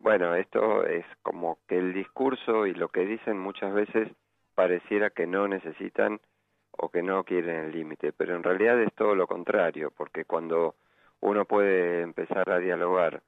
bueno, 0.02 0.36
esto 0.36 0.86
es 0.86 1.06
como 1.22 1.60
que 1.68 1.78
el 1.78 1.94
discurso 1.94 2.66
y 2.66 2.74
lo 2.74 2.90
que 2.90 3.06
dicen 3.06 3.38
muchas 3.40 3.74
veces 3.74 4.10
pareciera 4.56 5.10
que 5.10 5.28
no 5.28 5.48
necesitan 5.48 6.20
o 6.72 6.90
que 6.90 7.02
no 7.04 7.24
quieren 7.24 7.66
el 7.66 7.72
límite, 7.72 8.12
pero 8.14 8.36
en 8.36 8.44
realidad 8.44 8.82
es 8.82 8.94
todo 8.94 9.16
lo 9.16 9.28
contrario, 9.28 9.92
porque 9.96 10.26
cuando 10.26 10.76
uno 11.20 11.46
puede 11.46 12.02
empezar 12.02 12.50
a 12.50 12.60
dialogar 12.60 13.22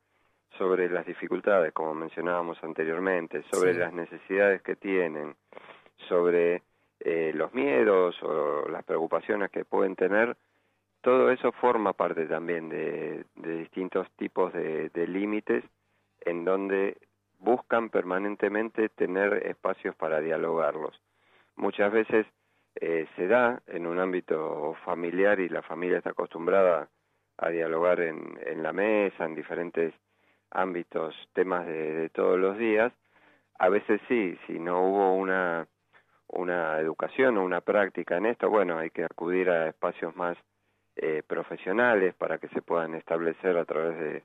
sobre 0.57 0.89
las 0.89 1.05
dificultades, 1.05 1.73
como 1.73 1.93
mencionábamos 1.93 2.63
anteriormente, 2.63 3.43
sobre 3.51 3.73
las 3.73 3.93
necesidades 3.93 4.61
que 4.61 4.75
tienen, 4.75 5.35
sobre 6.07 6.61
eh, 6.99 7.31
los 7.33 7.53
miedos 7.53 8.15
o 8.23 8.67
las 8.69 8.83
preocupaciones 8.83 9.51
que 9.51 9.65
pueden 9.65 9.95
tener, 9.95 10.35
todo 11.01 11.31
eso 11.31 11.51
forma 11.51 11.93
parte 11.93 12.25
también 12.27 12.69
de, 12.69 13.25
distintos 13.35 14.09
tipos 14.11 14.53
de, 14.53 14.89
límites 15.07 15.63
en 16.25 16.45
donde 16.45 16.97
buscan 17.39 17.89
permanentemente 17.89 18.89
tener 18.89 19.45
espacios 19.47 19.95
para 19.95 20.21
dialogarlos. 20.21 20.99
Muchas 21.55 21.91
veces 21.91 22.25
eh, 22.75 23.07
se 23.15 23.27
da 23.27 23.61
en 23.67 23.85
un 23.85 23.99
ámbito 23.99 24.75
familiar 24.85 25.39
y 25.39 25.49
la 25.49 25.61
familia 25.61 25.97
está 25.97 26.11
acostumbrada 26.11 26.89
a 27.37 27.49
dialogar 27.49 27.99
en, 27.99 28.39
en 28.45 28.63
la 28.63 28.73
mesa, 28.73 29.25
en 29.25 29.35
diferentes 29.35 29.93
ámbitos, 30.53 31.15
temas 31.33 31.65
de, 31.65 32.09
todos 32.09 32.39
los 32.39 32.57
días, 32.57 32.93
a 33.59 33.69
veces 33.69 34.01
sí, 34.07 34.37
si 34.47 34.59
no 34.59 34.81
hubo 34.81 35.13
una, 35.15 35.67
una 36.27 36.79
educación 36.79 37.37
o 37.37 37.43
una 37.43 37.61
práctica 37.61 38.17
en 38.17 38.27
esto, 38.27 38.49
bueno, 38.49 38.77
hay 38.77 38.89
que 38.89 39.03
acudir 39.03 39.49
a 39.49 39.67
espacios 39.67 40.15
más 40.15 40.37
eh, 40.95 41.23
profesionales 41.25 42.13
para 42.15 42.37
que 42.37 42.47
se 42.49 42.61
puedan 42.61 42.93
establecer 42.95 43.57
a 43.57 43.65
través 43.65 43.99
de, 43.99 44.23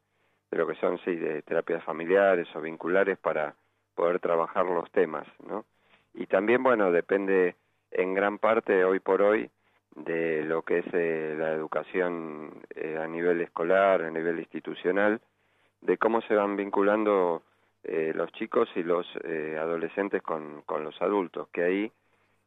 de 0.51 0.59
lo 0.59 0.67
que 0.67 0.75
son, 0.77 0.99
sí, 1.05 1.15
de 1.15 1.43
terapias 1.43 1.85
familiares 1.85 2.49
o 2.55 2.61
vinculares 2.61 3.19
para 3.19 3.55
poder 3.95 4.21
trabajar 4.21 4.65
los 4.67 4.91
temas, 4.91 5.27
¿no? 5.47 5.65
Y 6.15 6.27
también, 6.27 6.63
bueno, 6.63 6.91
depende 6.91 7.57
en 7.91 8.15
gran 8.15 8.39
parte 8.39 8.85
hoy 8.85 9.01
por 9.01 9.23
hoy 9.23 9.51
de 9.95 10.45
lo 10.45 10.63
que 10.63 10.79
es 10.79 10.87
eh, 10.93 11.35
la 11.39 11.53
educación 11.53 12.63
eh, 12.75 12.99
a 13.01 13.07
nivel 13.07 13.41
escolar, 13.41 14.03
a 14.03 14.11
nivel 14.11 14.39
institucional, 14.39 15.21
de 15.81 15.99
cómo 15.99 16.21
se 16.23 16.35
van 16.35 16.57
vinculando 16.57 17.43
eh, 17.85 18.13
los 18.15 18.31
chicos 18.33 18.69
y 18.75 18.83
los 18.83 19.07
eh, 19.25 19.57
adolescentes 19.59 20.23
con, 20.23 20.63
con 20.63 20.85
los 20.85 21.01
adultos, 21.01 21.49
que 21.53 21.63
ahí 21.63 21.93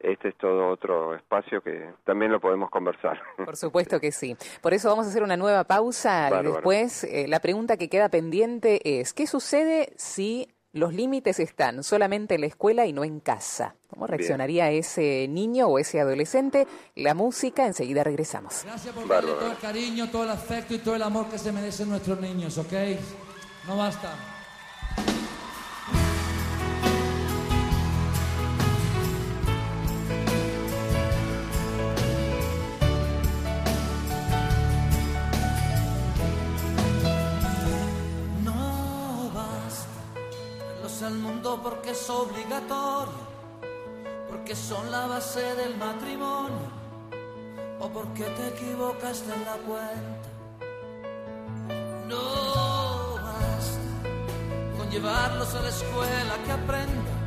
este 0.03 0.29
es 0.29 0.35
todo 0.37 0.69
otro 0.69 1.15
espacio 1.15 1.61
que 1.61 1.93
también 2.05 2.31
lo 2.31 2.39
podemos 2.39 2.69
conversar. 2.69 3.19
Por 3.45 3.55
supuesto 3.55 3.99
que 3.99 4.11
sí. 4.11 4.35
Por 4.61 4.73
eso 4.73 4.89
vamos 4.89 5.05
a 5.05 5.09
hacer 5.09 5.23
una 5.23 5.37
nueva 5.37 5.63
pausa 5.63 6.29
y 6.41 6.45
después 6.45 7.03
eh, 7.03 7.27
la 7.27 7.39
pregunta 7.39 7.77
que 7.77 7.89
queda 7.89 8.09
pendiente 8.09 8.99
es, 8.99 9.13
¿qué 9.13 9.27
sucede 9.27 9.93
si 9.95 10.47
los 10.73 10.93
límites 10.93 11.39
están 11.39 11.83
solamente 11.83 12.35
en 12.35 12.41
la 12.41 12.47
escuela 12.47 12.85
y 12.85 12.93
no 12.93 13.03
en 13.03 13.19
casa? 13.19 13.75
¿Cómo 13.89 14.07
reaccionaría 14.07 14.71
ese 14.71 15.27
niño 15.27 15.67
o 15.67 15.79
ese 15.79 15.99
adolescente? 15.99 16.65
La 16.95 17.13
música, 17.13 17.65
enseguida 17.65 18.03
regresamos. 18.03 18.63
Gracias 18.63 18.95
por 18.95 19.07
darle 19.07 19.33
todo 19.33 19.51
el 19.51 19.57
cariño, 19.57 20.09
todo 20.09 20.23
el 20.23 20.31
afecto 20.31 20.73
y 20.73 20.79
todo 20.79 20.95
el 20.95 21.03
amor 21.03 21.27
que 21.29 21.37
se 21.37 21.51
merecen 21.51 21.89
nuestros 21.89 22.19
niños, 22.21 22.57
¿ok? 22.57 22.73
No 23.67 23.77
basta. 23.77 24.40
Porque 41.63 41.91
es 41.91 42.09
obligatorio 42.09 43.31
porque 44.31 44.55
son 44.55 44.89
la 44.89 45.07
base 45.07 45.41
del 45.55 45.75
matrimonio 45.75 46.67
o 47.79 47.89
porque 47.89 48.23
te 48.23 48.47
equivocaste 48.47 49.33
en 49.33 49.45
la 49.45 49.57
cuenta. 49.67 50.29
No 52.07 53.15
basta 53.21 54.77
con 54.77 54.89
llevarlos 54.89 55.53
a 55.53 55.61
la 55.61 55.69
escuela 55.69 56.33
que 56.45 56.51
aprendan, 56.51 57.19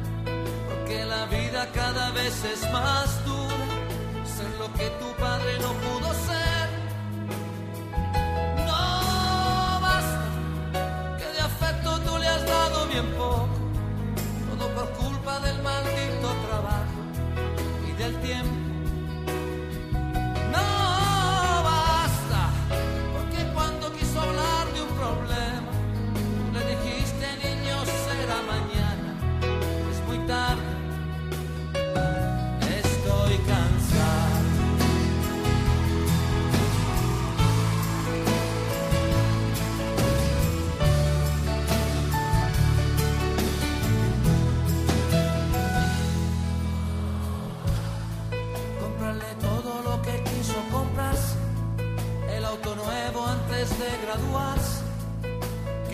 porque 0.68 1.04
la 1.04 1.26
vida 1.26 1.68
cada 1.74 2.10
vez 2.12 2.42
es 2.44 2.62
más 2.72 3.24
dura, 3.26 3.66
ser 4.24 4.50
lo 4.58 4.72
que 4.72 4.88
tu 5.00 5.12
padre 5.20 5.58
no 5.60 5.72
pudo 5.84 6.12
ser. 6.26 6.43
Del 15.40 15.62
maldito 15.62 16.28
trabajo 16.46 17.04
del 17.98 18.20
tiempo. 18.20 18.63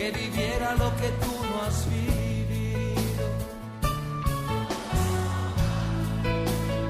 Que 0.01 0.09
viviera 0.09 0.73
lo 0.83 0.89
que 0.99 1.09
tú 1.21 1.31
no 1.49 1.61
has 1.61 1.79
vivido. 1.87 3.25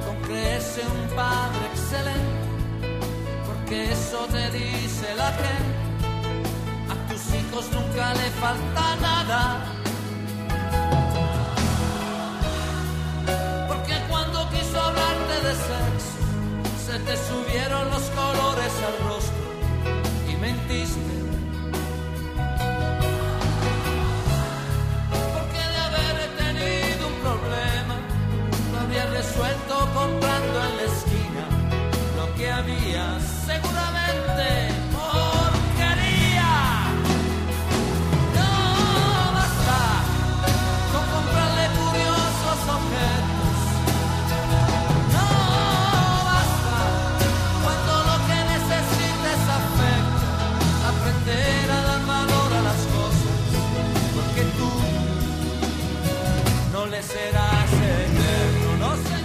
Con 0.05 0.15
creerse 0.27 0.81
un 0.95 1.03
padre 1.13 1.63
excelente, 1.73 2.87
porque 3.47 3.91
eso 3.91 4.19
te 4.35 4.43
dice 4.51 5.07
la 5.23 5.31
gente. 5.43 5.79
A 6.93 6.95
tus 7.09 7.23
hijos 7.37 7.65
nunca 7.73 8.13
le 8.13 8.27
falta 8.43 8.83
nada. 9.09 9.41
Porque 13.67 13.95
cuando 14.07 14.49
quiso 14.51 14.77
hablarte 14.87 15.35
de 15.47 15.53
sexo, 15.69 16.15
se 16.87 16.95
te 17.07 17.15
subieron 17.27 17.89
los 17.89 18.03
colores 18.19 18.73
al 18.87 18.97
rostro 19.09 19.41
mentiste. 20.41 21.20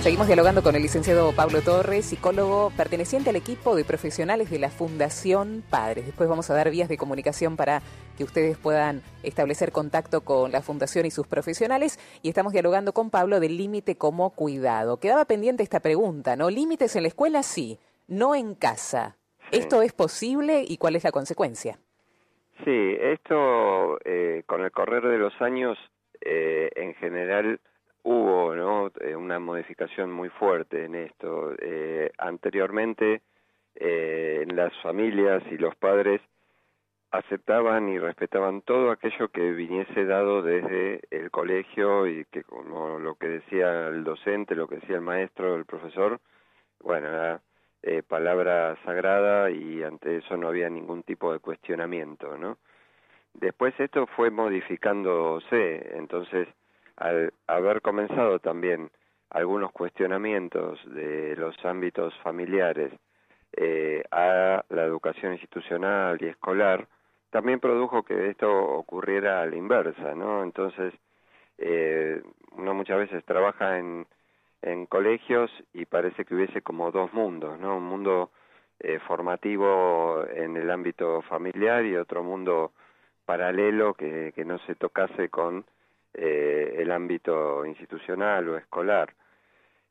Seguimos 0.07 0.29
dialogando 0.29 0.63
con 0.63 0.77
el 0.77 0.83
licenciado 0.83 1.33
Pablo 1.35 1.63
Torres, 1.63 2.07
psicólogo 2.07 2.71
perteneciente 2.77 3.31
al 3.31 3.35
equipo 3.35 3.75
de 3.75 3.83
profesionales 3.83 4.49
de 4.51 4.61
la 4.61 4.71
Fundación 4.71 5.65
Padres. 5.69 6.07
Después 6.07 6.29
vamos 6.29 6.49
a 6.49 6.55
dar 6.55 6.71
vías 6.71 6.89
de 6.89 6.97
comunicación 6.97 7.57
para 7.57 7.83
que 8.17 8.23
ustedes 8.23 8.57
puedan 8.57 9.03
establecer 9.25 9.73
contacto 9.73 10.21
con 10.21 10.53
la 10.53 10.63
Fundación 10.63 11.07
y 11.07 11.11
sus 11.11 11.27
profesionales. 11.27 11.99
Y 12.23 12.29
estamos 12.29 12.53
dialogando 12.53 12.93
con 12.93 13.11
Pablo 13.11 13.41
del 13.41 13.57
límite 13.57 13.97
como 13.97 14.31
cuidado. 14.31 15.01
Quedaba 15.01 15.25
pendiente 15.25 15.65
esta 15.65 15.81
pregunta, 15.81 16.37
¿no? 16.37 16.51
¿Límites 16.51 16.95
en 16.95 17.03
la 17.03 17.09
escuela? 17.09 17.43
Sí, 17.43 17.81
no 18.07 18.37
en 18.37 18.55
casa. 18.55 19.17
¿Esto 19.51 19.83
es 19.83 19.93
posible 19.93 20.63
y 20.65 20.77
cuál 20.77 20.95
es 20.95 21.03
la 21.03 21.11
consecuencia? 21.11 21.81
Sí, 22.65 22.97
esto 23.01 23.99
eh, 24.05 24.45
con 24.47 24.63
el 24.63 24.71
correr 24.71 25.03
de 25.03 25.19
los 25.19 25.33
años, 25.43 25.77
eh, 26.21 26.71
en 26.77 26.95
general 26.95 27.59
hubo 28.07 28.55
¿no? 28.55 28.91
Eh, 29.01 29.17
una 29.17 29.39
modificación 29.39 30.13
muy 30.13 30.29
fuerte 30.31 30.85
en 30.85 30.95
esto. 30.95 31.53
anteriormente, 32.19 33.23
en 33.75 34.57
las 34.57 34.73
familias 34.83 35.43
y 35.51 35.59
los 35.59 35.75
padres 35.77 36.21
aceptaban 37.11 37.89
y 37.89 37.99
respetaban 37.99 38.63
todo 38.63 38.91
aquello 38.91 39.29
que 39.29 39.53
viniese 39.53 40.05
dado 40.05 40.43
desde 40.43 41.01
el 41.11 41.31
colegio 41.31 42.07
y 42.07 42.25
que 42.27 42.43
como 42.43 42.99
lo 42.99 43.15
que 43.17 43.29
decía 43.29 43.89
el 43.89 44.05
docente, 44.05 44.55
lo 44.55 44.69
que 44.69 44.77
decía 44.77 44.97
el 44.97 45.03
maestro, 45.03 45.57
el 45.57 45.65
profesor, 45.65 46.21
bueno, 46.81 47.09
era 47.09 47.41
eh, 47.83 48.03
palabra 48.03 48.77
sagrada 48.85 49.51
y 49.51 49.83
ante 49.83 50.17
eso 50.19 50.37
no 50.37 50.49
había 50.49 50.69
ningún 50.69 51.03
tipo 51.03 51.33
de 51.33 51.39
cuestionamiento, 51.39 52.37
¿no? 52.37 52.59
Después 53.35 53.79
esto 53.79 54.07
fue 54.09 54.31
modificándose, 54.31 55.97
entonces 55.97 56.49
al 56.97 57.33
haber 57.47 57.83
comenzado 57.83 58.39
también 58.39 58.91
algunos 59.31 59.73
cuestionamientos 59.73 60.79
de 60.95 61.37
los 61.37 61.55
ámbitos 61.65 62.15
familiares 62.23 62.93
eh, 63.53 64.03
a 64.11 64.65
la 64.69 64.85
educación 64.85 65.33
institucional 65.33 66.19
y 66.21 66.27
escolar, 66.27 66.87
también 67.31 67.61
produjo 67.61 68.03
que 68.03 68.29
esto 68.29 68.51
ocurriera 68.51 69.43
a 69.43 69.47
la 69.47 69.57
inversa, 69.57 70.15
¿no? 70.15 70.43
Entonces, 70.43 70.95
eh, 71.59 72.23
uno 72.53 72.75
muchas 72.75 72.99
veces 72.99 73.25
trabaja 73.25 73.79
en, 73.79 74.07
en 74.63 74.87
colegios 74.87 75.51
y 75.73 75.87
parece 75.87 76.25
que 76.25 76.35
hubiese 76.35 76.63
como 76.63 76.91
dos 76.91 77.13
mundos, 77.13 77.59
¿no? 77.59 77.77
Un 77.77 77.85
mundo 77.85 78.31
eh, 78.81 78.99
formativo 79.01 80.25
en 80.35 80.57
el 80.57 80.71
ámbito 80.71 81.23
familiar 81.23 81.85
y 81.85 81.97
otro 81.97 82.23
mundo 82.23 82.73
paralelo 83.25 83.95
que, 83.95 84.33
que 84.35 84.45
no 84.45 84.59
se 84.61 84.75
tocase 84.75 85.29
con 85.29 85.65
eh, 86.17 86.77
el 86.79 86.91
ámbito 86.91 87.65
institucional 87.67 88.49
o 88.49 88.57
escolar. 88.57 89.13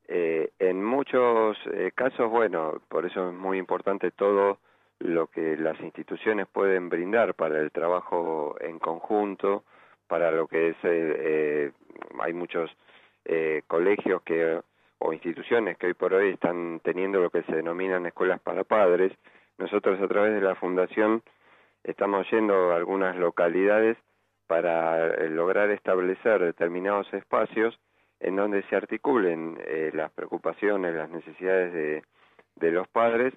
Eh, 0.08 0.52
en 0.60 0.84
muchos 0.84 1.58
eh, 1.72 1.92
casos, 1.96 2.30
bueno, 2.30 2.82
por 2.90 3.06
eso 3.06 3.30
es 3.30 3.36
muy 3.36 3.58
importante 3.58 4.12
todo 4.12 4.60
lo 5.00 5.28
que 5.28 5.58
las 5.58 5.80
instituciones 5.82 6.48
pueden 6.48 6.90
brindar 6.90 7.34
para 7.34 7.60
el 7.60 7.72
trabajo 7.72 8.56
en 8.60 8.80
conjunto, 8.80 9.64
para 10.08 10.32
lo 10.32 10.48
que 10.48 10.70
es, 10.70 10.76
eh, 10.84 11.16
eh 11.20 11.72
hay 12.20 12.34
muchos 12.34 12.72
eh, 13.26 13.64
colegios 13.68 14.22
que 14.24 14.62
o 15.00 15.14
instituciones 15.14 15.78
que 15.78 15.88
hoy 15.88 15.94
por 15.94 16.14
hoy 16.14 16.32
están 16.32 16.80
teniendo 16.84 17.20
lo 17.20 17.30
que 17.30 17.44
se 17.44 17.56
denominan 17.56 18.06
escuelas 18.06 18.40
para 18.42 18.64
padres. 18.64 19.12
Nosotros 19.58 20.00
a 20.02 20.08
través 20.08 20.34
de 20.34 20.42
la 20.42 20.56
fundación 20.56 21.22
estamos 21.84 22.30
yendo 22.32 22.72
a 22.72 22.78
algunas 22.78 23.16
localidades 23.18 23.98
para 24.48 25.08
eh, 25.08 25.30
lograr 25.30 25.70
establecer 25.72 26.42
determinados 26.42 27.12
espacios 27.14 27.80
en 28.20 28.36
donde 28.36 28.64
se 28.64 28.76
articulen 28.76 29.60
eh, 29.66 29.92
las 29.94 30.12
preocupaciones, 30.12 30.96
las 30.96 31.10
necesidades 31.10 31.74
de, 31.74 32.04
de 32.56 32.72
los 32.72 32.88
padres 32.88 33.34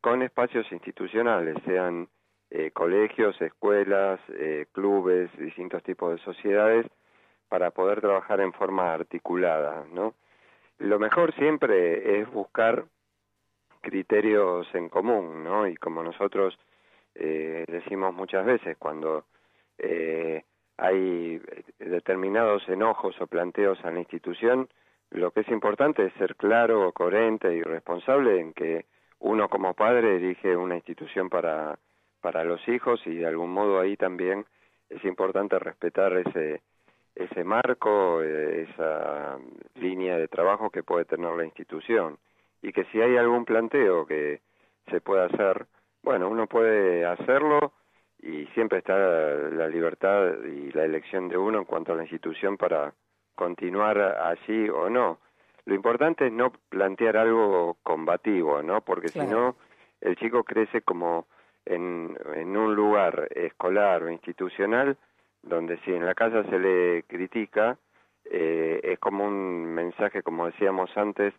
con 0.00 0.22
espacios 0.22 0.70
institucionales, 0.72 1.56
sean 1.64 2.08
eh, 2.50 2.70
colegios, 2.72 3.40
escuelas, 3.40 4.20
eh, 4.28 4.66
clubes, 4.72 5.30
distintos 5.38 5.82
tipos 5.82 6.12
de 6.12 6.18
sociedades, 6.24 6.86
para 7.48 7.70
poder 7.70 8.00
trabajar 8.00 8.40
en 8.40 8.52
forma 8.52 8.92
articulada, 8.92 9.84
¿no? 9.92 10.14
Lo 10.78 10.98
mejor 10.98 11.34
siempre 11.34 12.20
es 12.20 12.30
buscar 12.30 12.84
criterios 13.80 14.66
en 14.74 14.88
común, 14.88 15.44
¿no? 15.44 15.66
Y 15.66 15.76
como 15.76 16.02
nosotros 16.02 16.58
eh, 17.14 17.64
decimos 17.68 18.14
muchas 18.14 18.44
veces, 18.44 18.76
cuando 18.78 19.26
eh, 19.78 20.44
hay 20.76 21.40
determinados 21.78 22.68
enojos 22.68 23.20
o 23.20 23.26
planteos 23.26 23.82
a 23.84 23.90
la 23.90 24.00
institución, 24.00 24.68
lo 25.10 25.30
que 25.30 25.40
es 25.40 25.48
importante 25.48 26.06
es 26.06 26.12
ser 26.14 26.36
claro, 26.36 26.90
coherente 26.92 27.54
y 27.54 27.62
responsable 27.62 28.40
en 28.40 28.52
que 28.54 28.86
uno 29.18 29.48
como 29.48 29.74
padre 29.74 30.18
dirige 30.18 30.56
una 30.56 30.76
institución 30.76 31.28
para, 31.28 31.78
para 32.20 32.44
los 32.44 32.66
hijos 32.68 33.00
y 33.06 33.16
de 33.16 33.26
algún 33.26 33.50
modo 33.50 33.78
ahí 33.78 33.96
también 33.96 34.46
es 34.88 35.04
importante 35.04 35.58
respetar 35.58 36.16
ese, 36.16 36.62
ese 37.14 37.44
marco, 37.44 38.22
eh, 38.22 38.68
esa 38.70 39.38
línea 39.74 40.16
de 40.16 40.28
trabajo 40.28 40.70
que 40.70 40.82
puede 40.82 41.04
tener 41.04 41.32
la 41.34 41.44
institución. 41.44 42.18
Y 42.62 42.72
que 42.72 42.84
si 42.86 43.00
hay 43.00 43.16
algún 43.16 43.44
planteo 43.44 44.06
que 44.06 44.40
se 44.90 45.00
pueda 45.00 45.26
hacer, 45.26 45.66
bueno, 46.02 46.28
uno 46.28 46.46
puede 46.46 47.04
hacerlo 47.04 47.72
y 48.22 48.46
siempre 48.54 48.78
está 48.78 48.96
la 48.96 49.68
libertad 49.68 50.44
y 50.44 50.70
la 50.72 50.84
elección 50.84 51.28
de 51.28 51.36
uno 51.36 51.58
en 51.58 51.64
cuanto 51.64 51.92
a 51.92 51.96
la 51.96 52.02
institución 52.02 52.56
para 52.56 52.94
continuar 53.34 53.98
allí 54.00 54.68
o 54.68 54.88
no. 54.88 55.18
Lo 55.64 55.74
importante 55.74 56.26
es 56.26 56.32
no 56.32 56.52
plantear 56.68 57.16
algo 57.16 57.76
combativo, 57.82 58.62
¿no? 58.62 58.80
Porque 58.80 59.08
si 59.08 59.20
no, 59.20 59.56
el 60.00 60.16
chico 60.16 60.44
crece 60.44 60.82
como 60.82 61.26
en, 61.64 62.16
en 62.34 62.56
un 62.56 62.74
lugar 62.74 63.28
escolar 63.34 64.02
o 64.02 64.10
institucional 64.10 64.96
donde 65.42 65.78
si 65.78 65.92
en 65.92 66.06
la 66.06 66.14
casa 66.14 66.44
se 66.44 66.58
le 66.58 67.02
critica, 67.04 67.76
eh, 68.24 68.80
es 68.82 68.98
como 68.98 69.26
un 69.26 69.64
mensaje, 69.74 70.22
como 70.22 70.46
decíamos 70.46 70.96
antes, 70.96 71.34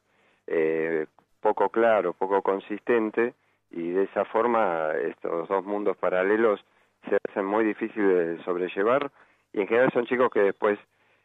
eh, 0.47 1.07
poco 1.39 1.69
claro, 1.69 2.13
poco 2.13 2.41
consistente, 2.41 3.33
y 3.71 3.89
de 3.91 4.03
esa 4.03 4.25
forma 4.25 4.91
estos 5.01 5.47
dos 5.47 5.65
mundos 5.65 5.97
paralelos 5.97 6.63
se 7.09 7.17
hacen 7.27 7.45
muy 7.45 7.65
difíciles 7.65 8.37
de 8.37 8.43
sobrellevar, 8.43 9.11
y 9.53 9.61
en 9.61 9.67
general 9.67 9.91
son 9.93 10.05
chicos 10.05 10.29
que 10.31 10.41
después 10.41 10.79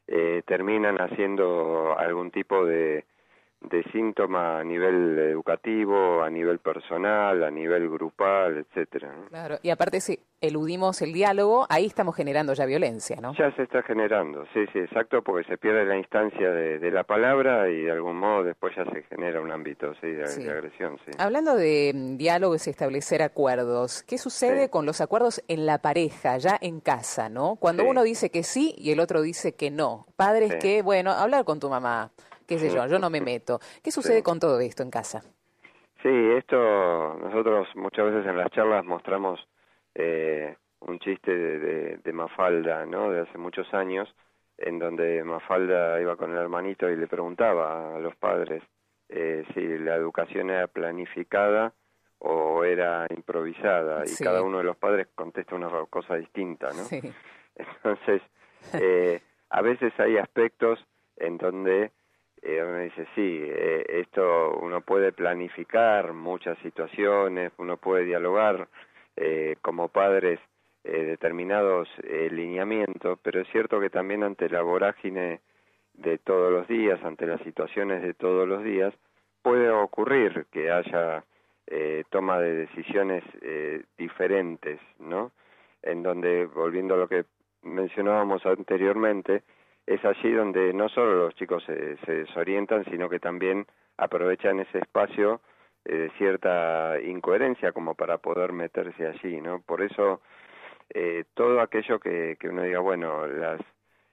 eh, 0.06 0.42
terminan 0.46 0.98
haciendo 0.98 1.96
algún 1.98 2.30
tipo 2.30 2.64
de, 2.64 3.04
de 3.60 3.82
síntoma 3.90 4.60
a 4.60 4.64
nivel 4.64 5.18
educativo, 5.18 6.22
a 6.22 6.30
nivel 6.30 6.58
personal, 6.60 7.42
a 7.42 7.50
nivel 7.50 7.88
grupal, 7.90 8.58
etcétera. 8.58 9.12
Claro, 9.28 9.58
y 9.62 9.70
aparte 9.70 10.00
si 10.00 10.18
eludimos 10.40 11.02
el 11.02 11.12
diálogo, 11.12 11.66
ahí 11.68 11.86
estamos 11.86 12.14
generando 12.14 12.52
ya 12.54 12.66
violencia, 12.66 13.20
¿no? 13.20 13.34
Ya 13.34 13.50
se 13.56 13.64
está 13.64 13.82
generando, 13.82 14.44
sí, 14.54 14.64
sí, 14.72 14.78
exacto, 14.78 15.22
porque 15.22 15.48
se 15.48 15.58
pierde 15.58 15.84
la 15.84 15.96
instancia 15.96 16.50
de, 16.50 16.88
la 16.88 17.04
palabra 17.04 17.68
y 17.68 17.82
de 17.82 17.90
algún 17.90 18.16
modo 18.16 18.44
después 18.44 18.74
ya 18.74 18.84
se 18.84 19.02
genera 19.02 19.42
un 19.42 19.50
ámbito 19.50 19.92
sí, 20.00 20.06
de, 20.06 20.50
agresión. 20.50 20.96
Sí. 21.04 21.10
Hablando 21.18 21.54
de 21.54 21.92
mm, 21.94 22.16
diálogos 22.16 22.66
y 22.66 22.70
establecer 22.70 23.22
acuerdos, 23.22 24.02
¿qué 24.04 24.16
sucede 24.16 24.70
con 24.70 24.86
los 24.86 25.00
acuerdos 25.00 25.42
en 25.48 25.66
la 25.66 25.78
pareja, 25.78 26.38
ya 26.38 26.56
en 26.60 26.80
casa, 26.80 27.28
no? 27.28 27.56
Cuando 27.56 27.84
uno 27.84 28.02
dice 28.04 28.30
que 28.30 28.42
sí 28.42 28.74
y 28.78 28.92
el 28.92 29.00
otro 29.00 29.20
dice 29.20 29.54
que 29.54 29.70
no. 29.70 30.06
Padres 30.16 30.54
que, 30.56 30.80
bueno, 30.80 31.10
hablar 31.10 31.44
con 31.44 31.60
tu 31.60 31.68
mamá 31.68 32.10
qué 32.48 32.58
sé 32.58 32.70
yo, 32.70 32.86
yo 32.86 32.98
no 32.98 33.10
me 33.10 33.20
meto. 33.20 33.60
¿Qué 33.82 33.92
sucede 33.92 34.22
con 34.22 34.40
todo 34.40 34.58
esto 34.58 34.82
en 34.82 34.90
casa? 34.90 35.22
Sí, 36.02 36.08
esto 36.36 36.56
nosotros 37.20 37.68
muchas 37.74 38.06
veces 38.06 38.26
en 38.26 38.36
las 38.36 38.50
charlas 38.50 38.84
mostramos 38.84 39.38
eh, 39.94 40.56
un 40.80 40.98
chiste 41.00 41.30
de, 41.30 42.12
Mafalda, 42.12 42.86
¿no? 42.86 43.10
De 43.10 43.20
hace 43.20 43.36
muchos 43.36 43.72
años, 43.74 44.08
en 44.56 44.78
donde 44.78 45.22
Mafalda 45.24 46.00
iba 46.00 46.16
con 46.16 46.32
el 46.32 46.38
hermanito 46.38 46.88
y 46.88 46.96
le 46.96 47.06
preguntaba 47.06 47.96
a 47.96 47.98
los 48.00 48.16
padres 48.16 48.62
eh, 49.08 49.44
si 49.54 49.60
la 49.78 49.94
educación 49.96 50.50
era 50.50 50.66
planificada 50.68 51.72
o 52.20 52.64
era 52.64 53.06
improvisada 53.10 54.04
y 54.06 54.24
cada 54.24 54.42
uno 54.42 54.58
de 54.58 54.64
los 54.64 54.76
padres 54.76 55.08
contesta 55.14 55.54
una 55.54 55.68
cosa 55.90 56.14
distinta, 56.16 56.68
¿no? 56.70 56.84
Entonces, 57.56 58.22
eh, 58.74 59.20
a 59.50 59.62
veces 59.62 59.92
hay 59.98 60.16
aspectos 60.16 60.78
en 61.16 61.38
donde 61.38 61.92
eh, 62.42 62.62
uno 62.62 62.78
dice, 62.78 63.06
sí, 63.14 63.40
eh, 63.42 63.84
esto 63.88 64.58
uno 64.60 64.80
puede 64.80 65.12
planificar 65.12 66.12
muchas 66.12 66.58
situaciones, 66.58 67.52
uno 67.58 67.76
puede 67.76 68.04
dialogar 68.04 68.68
eh, 69.16 69.56
como 69.62 69.88
padres 69.88 70.38
eh, 70.84 71.04
determinados 71.04 71.88
eh, 72.04 72.28
lineamientos, 72.30 73.18
pero 73.22 73.40
es 73.40 73.48
cierto 73.48 73.80
que 73.80 73.90
también 73.90 74.22
ante 74.22 74.48
la 74.48 74.62
vorágine 74.62 75.40
de 75.92 76.18
todos 76.18 76.52
los 76.52 76.68
días, 76.68 77.02
ante 77.02 77.26
las 77.26 77.42
situaciones 77.42 78.00
de 78.00 78.14
todos 78.14 78.48
los 78.48 78.62
días, 78.62 78.94
puede 79.42 79.70
ocurrir 79.70 80.46
que 80.52 80.70
haya 80.70 81.24
eh, 81.66 82.04
toma 82.10 82.38
de 82.40 82.54
decisiones 82.54 83.22
diferentes, 83.98 84.80
¿no? 84.98 85.32
En 85.82 86.02
donde, 86.02 86.46
volviendo 86.46 86.94
a 86.94 86.98
lo 86.98 87.08
que 87.08 87.24
mencionábamos 87.62 88.46
anteriormente, 88.46 89.42
es 89.88 90.04
allí 90.04 90.32
donde 90.32 90.74
no 90.74 90.90
solo 90.90 91.14
los 91.16 91.34
chicos 91.34 91.64
se, 91.64 91.96
desorientan, 92.06 92.84
sino 92.84 93.08
que 93.08 93.18
también 93.18 93.66
aprovechan 93.96 94.60
ese 94.60 94.78
espacio 94.78 95.40
eh, 95.86 95.96
de 95.96 96.10
cierta 96.18 97.00
incoherencia 97.00 97.72
como 97.72 97.94
para 97.94 98.18
poder 98.18 98.52
meterse 98.52 99.06
allí, 99.06 99.40
¿no? 99.40 99.62
Por 99.62 99.80
eso 99.80 100.20
eh, 100.90 101.24
todo 101.32 101.62
aquello 101.62 101.98
que, 101.98 102.36
que, 102.38 102.48
uno 102.50 102.62
diga, 102.64 102.80
bueno, 102.80 103.26
las, 103.26 103.60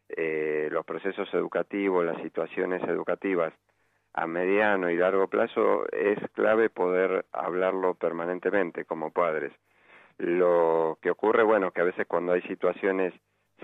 eh, 0.10 0.70
los 0.72 0.86
procesos 0.86 1.28
educativos, 1.34 2.06
las 2.06 2.22
situaciones 2.22 2.82
educativas 2.84 3.54
a 4.14 4.28
mediano 4.28 4.90
y 4.90 4.96
largo 4.96 5.28
plazo 5.28 5.92
es 5.92 6.18
clave 6.32 6.70
poder 6.70 7.26
hablarlo 7.34 7.96
permanentemente 7.96 8.86
como 8.86 9.12
padres. 9.12 9.52
Lo 10.20 10.98
que 11.02 11.12
ocurre, 11.12 11.44
bueno, 11.44 11.72
que 11.72 11.82
a 11.82 11.86
veces 11.86 12.08
cuando 12.08 12.32
hay 12.32 12.42
situaciones, 12.44 13.14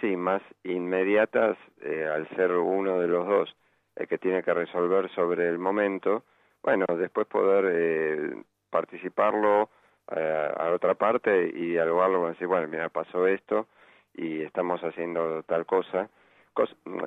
sí, 0.02 0.18
más 0.18 0.42
inmediatas, 0.64 1.58
eh, 1.82 2.06
al 2.14 2.28
ser 2.36 2.52
uno 2.52 3.00
de 3.00 3.08
los 3.08 3.26
dos 3.28 3.56
el 3.96 4.08
que 4.08 4.18
tiene 4.18 4.44
que 4.44 4.54
resolver 4.54 5.10
sobre 5.12 5.48
el 5.48 5.60
momento, 5.60 6.24
bueno, 6.64 6.86
después 6.98 7.28
poder 7.28 7.66
eh, 7.72 8.44
participarlo 8.70 9.70
eh, 10.16 10.52
a 10.58 10.72
otra 10.72 10.96
parte 10.96 11.52
y 11.54 11.72
dialogarlo, 11.72 12.28
decir, 12.28 12.48
bueno, 12.48 12.68
mira, 12.68 12.90
pasó 12.90 13.28
esto 13.28 13.68
y 14.14 14.42
estamos 14.42 14.82
haciendo 14.82 15.44
tal 15.44 15.66
cosa, 15.66 16.10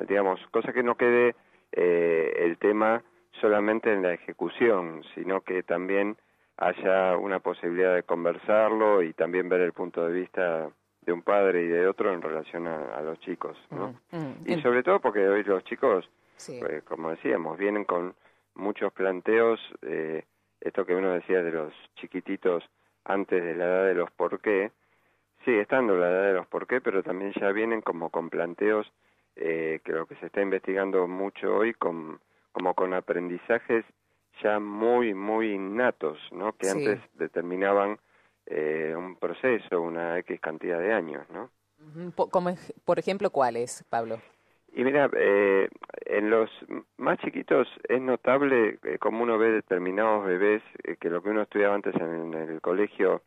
digamos, 0.09 0.40
cosa 0.50 0.72
que 0.72 0.83
no 0.83 0.96
quede 0.96 1.35
eh, 1.72 2.33
el 2.38 2.59
tema 2.59 3.02
solamente 3.40 3.92
en 3.92 4.02
la 4.02 4.14
ejecución, 4.14 5.02
sino 5.14 5.42
que 5.42 5.62
también 5.62 6.16
haya 6.57 7.16
una 7.16 7.40
posibilidad 7.40 7.94
de 7.94 8.04
conversarlo 8.04 9.02
y 9.02 9.12
también 9.12 9.48
ver 9.48 9.61
el 9.61 9.72
punto 9.72 10.07
de 10.07 10.12
vista 10.12 10.70
de 11.04 11.12
un 11.12 11.22
padre 11.22 11.64
y 11.64 11.68
de 11.68 11.86
otro 11.86 12.12
en 12.12 12.22
relación 12.22 12.66
a, 12.66 13.00
los 13.02 13.18
chicos, 13.20 13.56
¿no? 13.70 13.94
Mm, 14.10 14.16
mm, 14.16 14.34
y 14.46 14.62
sobre 14.62 14.82
todo 14.82 15.00
porque 15.00 15.28
hoy 15.28 15.42
los 15.44 15.62
chicos, 15.64 16.08
pues, 16.46 16.82
como 16.84 17.10
decíamos, 17.10 17.58
vienen 17.58 17.84
con 17.84 18.14
muchos 18.54 18.92
planteos, 18.92 19.60
eh, 19.82 20.24
esto 20.60 20.86
que 20.86 20.94
uno 20.94 21.12
decía 21.12 21.42
de 21.42 21.52
los 21.52 21.74
chiquititos 21.96 22.64
antes 23.04 23.42
de 23.42 23.54
la 23.54 23.64
edad 23.64 23.86
de 23.86 23.94
los 23.94 24.10
por 24.12 24.40
qué, 24.40 24.70
sigue 25.44 25.60
estando 25.60 25.96
la 25.96 26.08
edad 26.08 26.26
de 26.28 26.34
los 26.34 26.46
por 26.46 26.66
qué, 26.66 26.80
pero 26.80 27.02
también 27.02 27.32
ya 27.38 27.52
vienen 27.52 27.82
como 27.82 28.10
con 28.10 28.30
planteos 28.30 28.90
eh, 29.36 29.80
que 29.84 29.92
lo 29.92 30.06
que 30.06 30.14
se 30.16 30.26
está 30.26 30.40
investigando 30.40 31.06
mucho 31.06 31.54
hoy 31.54 31.74
con, 31.74 32.20
como 32.52 32.74
con 32.74 32.94
aprendizajes 32.94 33.84
ya 34.42 34.58
muy, 34.58 35.14
muy 35.14 35.52
innatos, 35.52 36.18
¿no? 36.32 36.56
Que 36.56 36.70
antes 36.70 37.00
determinaban 37.14 37.98
eh, 38.46 38.94
un 38.96 39.16
proceso, 39.16 39.80
una 39.80 40.18
X 40.20 40.40
cantidad 40.40 40.78
de 40.78 40.92
años, 40.92 41.24
¿no? 41.30 41.50
Como, 42.30 42.54
por 42.85 42.98
ejemplo, 42.98 43.30
¿cuáles, 43.30 43.85
Pablo? 43.90 44.20
Y 44.76 44.83
mira, 44.83 45.09
eh, 45.16 45.68
en 46.07 46.30
los 46.30 46.50
más 46.96 47.18
chiquitos 47.18 47.68
es 47.88 48.00
notable 48.00 48.78
eh, 48.83 48.98
como 48.98 49.22
uno 49.22 49.38
ve 49.38 49.52
determinados 49.52 50.26
bebés 50.26 50.62
eh, 50.83 50.96
que 50.98 51.11
lo 51.11 51.22
que 51.22 51.30
uno 51.30 51.42
estudiaba 51.42 51.76
antes 51.76 51.94
en, 51.94 52.35
el 52.35 52.61
colegio, 52.61 53.22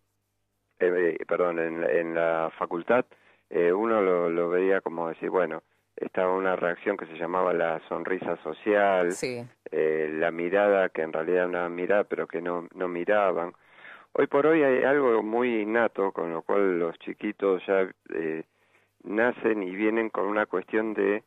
eh, 0.80 1.18
perdón, 1.26 1.60
en, 1.60 1.84
en, 1.84 2.16
la 2.16 2.52
facultad, 2.58 3.06
uno 3.50 4.02
lo, 4.02 4.30
lo, 4.30 4.50
veía 4.50 4.82
como 4.82 5.08
decir, 5.08 5.30
bueno, 5.30 5.64
estaba 5.96 6.36
una 6.36 6.58
reacción 6.58 6.98
que 6.98 7.06
se 7.06 7.18
llamaba 7.18 7.54
la 7.54 7.80
sonrisa 7.88 8.36
social, 8.44 9.16
la 9.72 10.32
mirada 10.32 10.90
que 10.90 11.02
en 11.02 11.14
realidad 11.14 11.38
era 11.38 11.48
una 11.48 11.70
mirada 11.70 12.04
pero 12.04 12.28
que 12.28 12.42
no, 12.42 12.68
no 12.76 12.90
miraban. 12.90 13.54
Hoy 14.20 14.26
por 14.26 14.48
hoy 14.48 14.64
hay 14.64 14.84
algo 14.84 15.22
muy 15.22 15.62
innato 15.62 16.12
con 16.12 16.34
lo 16.34 16.42
cual 16.42 16.80
los 16.80 16.98
chiquitos 16.98 17.64
ya 17.68 17.88
nacen 19.04 19.62
y 19.62 19.76
vienen 19.76 20.10
con 20.10 20.26
una 20.26 20.48
cuestión 20.48 20.96
de 20.96 21.22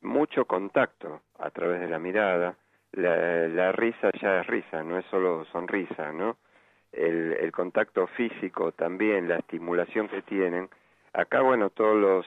mucho 0.00 0.44
contacto 0.44 1.20
a 1.38 1.50
través 1.50 1.78
de 1.78 1.88
la 1.88 2.00
mirada. 2.00 2.56
La, 2.94 3.70
risa 3.70 4.10
ya 4.20 4.40
es 4.40 4.46
risa, 4.48 4.82
no 4.82 4.98
es 4.98 5.06
solo 5.06 5.44
sonrisa, 5.52 6.10
¿no? 6.10 6.36
El, 6.90 7.34
el 7.34 7.52
contacto 7.52 8.08
físico 8.08 8.72
también, 8.72 9.28
la 9.28 9.36
estimulación 9.36 10.08
que 10.08 10.22
tienen. 10.22 10.68
Acá, 11.12 11.42
bueno, 11.42 11.70
todos 11.70 11.96
los 11.96 12.26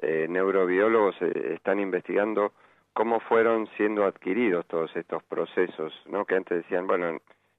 eh, 0.00 0.26
neurobiólogos 0.28 1.16
eh, 1.22 1.54
están 1.54 1.80
investigando 1.80 2.52
cómo 2.92 3.18
fueron 3.18 3.66
siendo 3.76 4.04
adquiridos 4.04 4.64
todos 4.68 4.94
estos 4.94 5.24
procesos, 5.24 5.92
¿no? 6.06 6.24
Que 6.24 6.36
antes 6.36 6.58
decían, 6.58 6.86
bueno, 6.86 7.18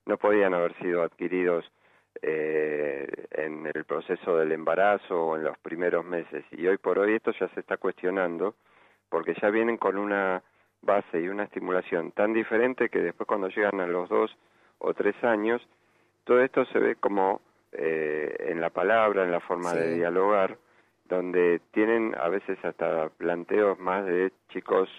no 0.10 0.17
podían 0.17 0.56
haber 0.56 0.74
sido 0.80 1.04
adquiridos 1.04 1.72
eh, 2.24 3.08
en 3.30 3.67
el 3.72 3.86
proceso 3.86 4.38
del 4.38 4.52
embarazo 4.52 5.28
o 5.28 5.36
en 5.38 5.43
los 5.43 5.58
primeros 5.60 6.04
meses. 6.04 6.43
Y 6.52 6.65
hoy 6.65 6.78
por 6.78 6.98
hoy 6.98 7.13
esto 7.13 7.32
ya 7.39 7.48
se 7.50 7.60
está 7.60 7.78
cuestionando 7.78 8.56
porque 9.10 9.36
ya 9.39 9.52
vienen 9.52 9.78
con 9.78 9.98
una 9.98 10.41
base 10.82 11.22
y 11.22 11.28
una 11.28 11.43
estimulación 11.43 12.12
tan 12.12 12.34
diferente 12.34 12.89
que 12.89 13.00
después 13.00 13.28
cuando 13.28 13.50
llegan 13.50 13.80
a 13.82 13.88
los 13.88 14.10
dos 14.10 14.36
o 14.80 14.95
tres 14.95 15.15
años, 15.24 15.62
todo 16.24 16.41
esto 16.41 16.65
se 16.65 16.80
ve 16.80 16.95
como 16.95 17.41
eh, 17.72 18.36
en 18.50 18.62
la 18.62 18.72
palabra, 18.72 19.24
en 19.24 19.32
la 19.32 19.41
forma 19.41 19.74
de 19.74 19.93
dialogar, 19.93 20.58
donde 21.06 21.62
tienen 21.72 22.15
a 22.19 22.30
veces 22.30 22.58
hasta 22.65 23.10
planteos 23.10 23.78
más 23.78 24.06
de 24.08 24.32
chicos 24.50 24.89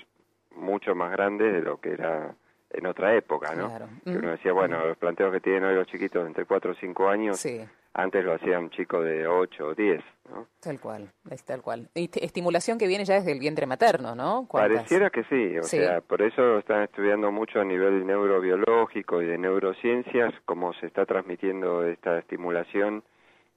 mucho 0.55 0.95
más 0.95 1.11
grandes 1.11 1.53
de 1.53 1.63
lo 1.63 1.81
que 1.81 1.95
era 1.95 2.35
en 2.71 2.87
otra 2.87 3.15
época, 3.15 3.55
¿no? 3.55 3.73
Que 4.05 4.17
uno 4.17 4.31
decía, 4.31 4.53
bueno, 4.53 4.85
los 4.87 4.97
planteos 4.97 5.33
que 5.33 5.41
tienen 5.41 5.65
hoy 5.65 5.75
los 5.75 5.87
chiquitos 5.87 6.27
entre 6.27 6.45
cuatro 6.45 6.73
o 6.73 6.75
cinco 6.75 7.09
años, 7.09 7.39
sí. 7.39 7.61
Antes 7.93 8.25
lo 8.25 8.35
hacía 8.35 8.57
un 8.61 8.71
chico 8.71 9.03
de 9.03 9.27
8 9.27 9.67
o 9.67 9.75
10, 9.75 10.01
¿no? 10.31 10.47
Tal 10.61 10.79
cual, 10.79 11.11
es 11.29 11.43
tal 11.45 11.61
cual. 11.61 11.89
Y 11.95 12.09
estimulación 12.25 12.79
que 12.79 12.87
viene 12.87 13.05
ya 13.05 13.15
desde 13.15 13.33
el 13.33 13.41
vientre 13.41 13.67
materno, 13.67 14.15
¿no? 14.15 14.47
Pareciera 14.51 15.11
que 15.11 15.25
sí, 15.25 15.59
o 15.59 15.65
sea, 15.65 16.01
por 16.01 16.23
eso 16.23 16.59
están 16.59 16.85
estudiando 16.85 17.33
mucho 17.33 17.61
a 17.61 17.65
nivel 17.65 18.07
neurobiológico 18.07 19.21
y 19.23 19.27
de 19.27 19.39
neurociencias 19.39 20.33
cómo 20.45 20.73
se 20.75 20.87
está 20.87 21.05
transmitiendo 21.05 21.85
esta 21.85 22.17
estimulación 22.19 23.03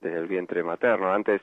desde 0.02 0.18
el 0.18 0.28
vientre 0.28 0.64
materno. 0.64 1.14
Antes 1.14 1.40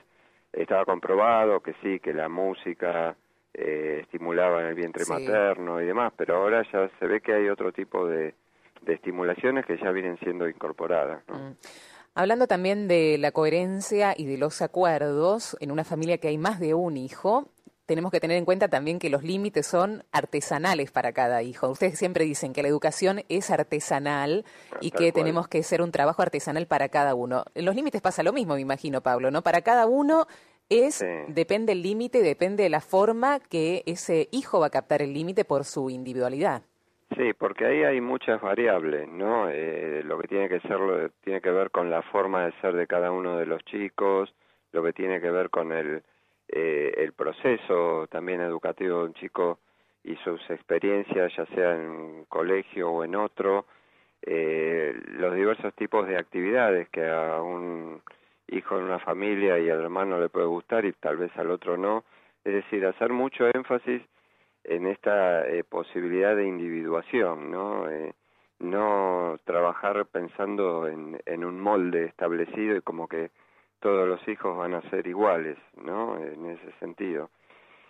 estaba 0.51 0.83
comprobado 0.83 1.61
que 1.61 1.73
sí, 1.81 2.01
que 2.01 2.13
la 2.13 2.27
música 2.27 3.15
eh, 3.53 3.99
estimulaba 4.01 4.61
en 4.61 4.67
el 4.67 4.75
vientre 4.75 5.03
materno 5.07 5.81
y 5.81 5.85
demás, 5.85 6.13
pero 6.15 6.37
ahora 6.37 6.63
ya 6.71 6.89
se 6.99 7.07
ve 7.07 7.21
que 7.21 7.33
hay 7.33 7.49
otro 7.49 7.71
tipo 7.71 8.07
de, 8.07 8.33
de 8.81 8.93
estimulaciones 8.93 9.65
que 9.65 9.77
ya 9.77 9.91
vienen 9.91 10.17
siendo 10.19 10.47
incorporadas. 10.47 11.23
¿no? 11.27 11.35
Mm. 11.35 11.55
Hablando 12.13 12.47
también 12.47 12.87
de 12.87 13.17
la 13.17 13.31
coherencia 13.31 14.13
y 14.17 14.25
de 14.25 14.37
los 14.37 14.61
acuerdos, 14.61 15.55
en 15.59 15.71
una 15.71 15.83
familia 15.83 16.17
que 16.17 16.27
hay 16.27 16.37
más 16.37 16.59
de 16.59 16.73
un 16.73 16.97
hijo, 16.97 17.49
tenemos 17.85 18.11
que 18.11 18.19
tener 18.21 18.37
en 18.37 18.45
cuenta 18.45 18.69
también 18.69 18.99
que 18.99 19.09
los 19.09 19.23
límites 19.23 19.67
son 19.67 20.03
artesanales 20.11 20.91
para 20.91 21.11
cada 21.11 21.43
hijo. 21.43 21.69
Ustedes 21.69 21.99
siempre 21.99 22.23
dicen 22.25 22.53
que 22.53 22.61
la 22.61 22.69
educación 22.69 23.23
es 23.27 23.49
artesanal 23.49 24.45
y 24.79 24.91
que 24.91 25.11
tenemos 25.11 25.47
que 25.47 25.59
hacer 25.59 25.81
un 25.81 25.91
trabajo 25.91 26.21
artesanal 26.21 26.67
para 26.67 26.89
cada 26.89 27.15
uno. 27.15 27.43
En 27.53 27.65
los 27.65 27.75
límites 27.75 28.01
pasa 28.01 28.23
lo 28.23 28.31
mismo, 28.31 28.55
me 28.55 28.61
imagino, 28.61 29.01
Pablo, 29.01 29.29
¿no? 29.29 29.41
Para 29.41 29.61
cada 29.61 29.87
uno 29.87 30.25
es 30.71 31.05
depende 31.27 31.73
el 31.73 31.81
límite, 31.81 32.21
depende 32.23 32.63
de 32.63 32.69
la 32.69 32.81
forma 32.81 33.39
que 33.39 33.83
ese 33.85 34.29
hijo 34.31 34.59
va 34.59 34.67
a 34.67 34.71
captar 34.71 35.01
el 35.01 35.13
límite 35.13 35.45
por 35.45 35.65
su 35.65 35.89
individualidad. 35.89 36.63
Sí, 37.17 37.33
porque 37.37 37.65
ahí 37.65 37.83
hay 37.83 37.99
muchas 37.99 38.41
variables, 38.41 39.07
¿no? 39.09 39.49
Eh, 39.49 40.01
lo 40.05 40.17
que 40.17 40.29
tiene 40.29 40.47
que 40.47 40.61
ser, 40.61 41.11
tiene 41.23 41.41
que 41.41 41.51
ver 41.51 41.69
con 41.69 41.89
la 41.89 42.01
forma 42.03 42.45
de 42.45 42.53
ser 42.61 42.73
de 42.73 42.87
cada 42.87 43.11
uno 43.11 43.37
de 43.37 43.45
los 43.45 43.63
chicos, 43.65 44.33
lo 44.71 44.81
que 44.81 44.93
tiene 44.93 45.19
que 45.19 45.29
ver 45.29 45.49
con 45.49 45.73
el, 45.73 46.03
eh, 46.47 46.93
el 46.97 47.11
proceso 47.11 48.07
también 48.09 48.39
educativo 48.39 48.99
de 48.99 49.05
un 49.05 49.13
chico 49.15 49.59
y 50.05 50.15
sus 50.17 50.41
experiencias, 50.49 51.33
ya 51.35 51.45
sea 51.47 51.75
en 51.75 51.81
un 51.81 52.25
colegio 52.25 52.89
o 52.89 53.03
en 53.03 53.15
otro, 53.15 53.65
eh, 54.21 54.93
los 55.07 55.35
diversos 55.35 55.73
tipos 55.75 56.07
de 56.07 56.17
actividades 56.17 56.87
que 56.89 57.05
a 57.07 57.41
un 57.41 58.01
hijo 58.51 58.77
en 58.77 58.85
una 58.85 58.99
familia 58.99 59.57
y 59.59 59.69
al 59.69 59.79
hermano 59.81 60.19
le 60.19 60.29
puede 60.29 60.45
gustar 60.45 60.85
y 60.85 60.93
tal 60.93 61.17
vez 61.17 61.31
al 61.37 61.51
otro 61.51 61.77
no. 61.77 62.03
Es 62.43 62.53
decir, 62.53 62.85
hacer 62.85 63.11
mucho 63.11 63.47
énfasis 63.53 64.01
en 64.63 64.87
esta 64.87 65.47
eh, 65.47 65.63
posibilidad 65.63 66.35
de 66.35 66.45
individuación, 66.47 67.51
¿no? 67.51 67.89
Eh, 67.89 68.13
no 68.59 69.39
trabajar 69.43 70.05
pensando 70.05 70.87
en, 70.87 71.19
en 71.25 71.43
un 71.43 71.59
molde 71.59 72.05
establecido 72.05 72.75
y 72.75 72.81
como 72.81 73.07
que 73.07 73.31
todos 73.79 74.07
los 74.07 74.25
hijos 74.27 74.55
van 74.55 74.75
a 74.75 74.89
ser 74.91 75.07
iguales, 75.07 75.57
¿no? 75.83 76.17
En 76.17 76.45
ese 76.45 76.71
sentido. 76.79 77.31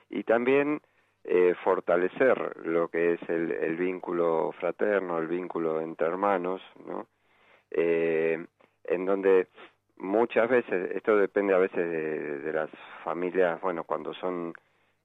Y 0.10 0.24
también 0.24 0.82
eh, 1.24 1.54
fortalecer 1.64 2.66
lo 2.66 2.88
que 2.88 3.14
es 3.14 3.30
el, 3.30 3.52
el, 3.52 3.76
vínculo 3.76 4.52
fraterno, 4.60 5.20
el 5.20 5.28
vínculo 5.28 5.80
entre 5.82 6.08
hermanos, 6.08 6.62
¿no? 6.86 7.08
Eh, 7.70 8.44
en 8.86 9.06
donde 9.06 9.48
muchas 10.02 10.50
veces, 10.50 10.92
esto 10.96 11.16
depende 11.16 11.54
a 11.54 11.60
veces 11.60 11.90
de, 11.90 12.40
de 12.40 12.54
las 12.54 12.70
familias, 13.04 13.62
bueno, 13.62 13.84
cuando 13.84 14.14
son 14.16 14.54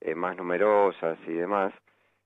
eh, 0.01 0.15
más 0.15 0.37
numerosas 0.37 1.19
y 1.27 1.33
demás, 1.33 1.73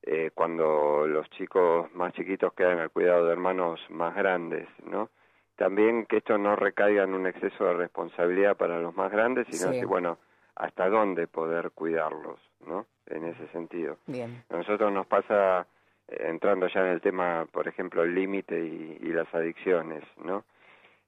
eh, 0.03 0.31
cuando 0.35 1.07
los 1.07 1.29
chicos 1.31 1.93
más 1.95 2.13
chiquitos 2.15 2.55
quedan 2.55 2.79
al 2.79 2.91
cuidado 2.91 3.27
de 3.27 3.33
hermanos 3.33 3.81
más 3.91 4.15
grandes, 4.15 4.67
¿no? 4.85 5.11
También 5.57 6.07
que 6.07 6.19
esto 6.19 6.39
no 6.39 6.57
recaiga 6.57 7.03
en 7.03 7.13
un 7.13 7.27
exceso 7.27 7.65
de 7.67 7.75
responsabilidad 7.75 8.57
para 8.57 8.81
los 8.81 8.97
más 8.97 9.13
grandes, 9.13 9.47
sino 9.51 9.73
que, 9.73 9.85
bueno, 9.85 10.17
hasta 10.57 10.89
dónde 10.89 11.27
poder 11.27 11.73
cuidarlos, 11.73 12.41
¿no? 12.67 12.87
En 13.07 13.27
ese 13.27 13.47
sentido. 13.49 13.99
Bien. 14.07 14.43
A 14.49 14.57
nosotros 14.57 14.91
nos 14.91 15.07
pasa, 15.07 15.67
eh, 16.09 16.29
entrando 16.29 16.67
ya 16.69 16.81
en 16.81 16.87
el 16.87 17.03
tema, 17.03 17.47
por 17.53 17.69
ejemplo, 17.69 18.03
el 18.03 18.15
límite 18.15 18.59
y, 18.59 18.99
y, 19.03 19.13
las 19.13 19.33
adicciones, 19.35 20.03
¿no? 20.25 20.45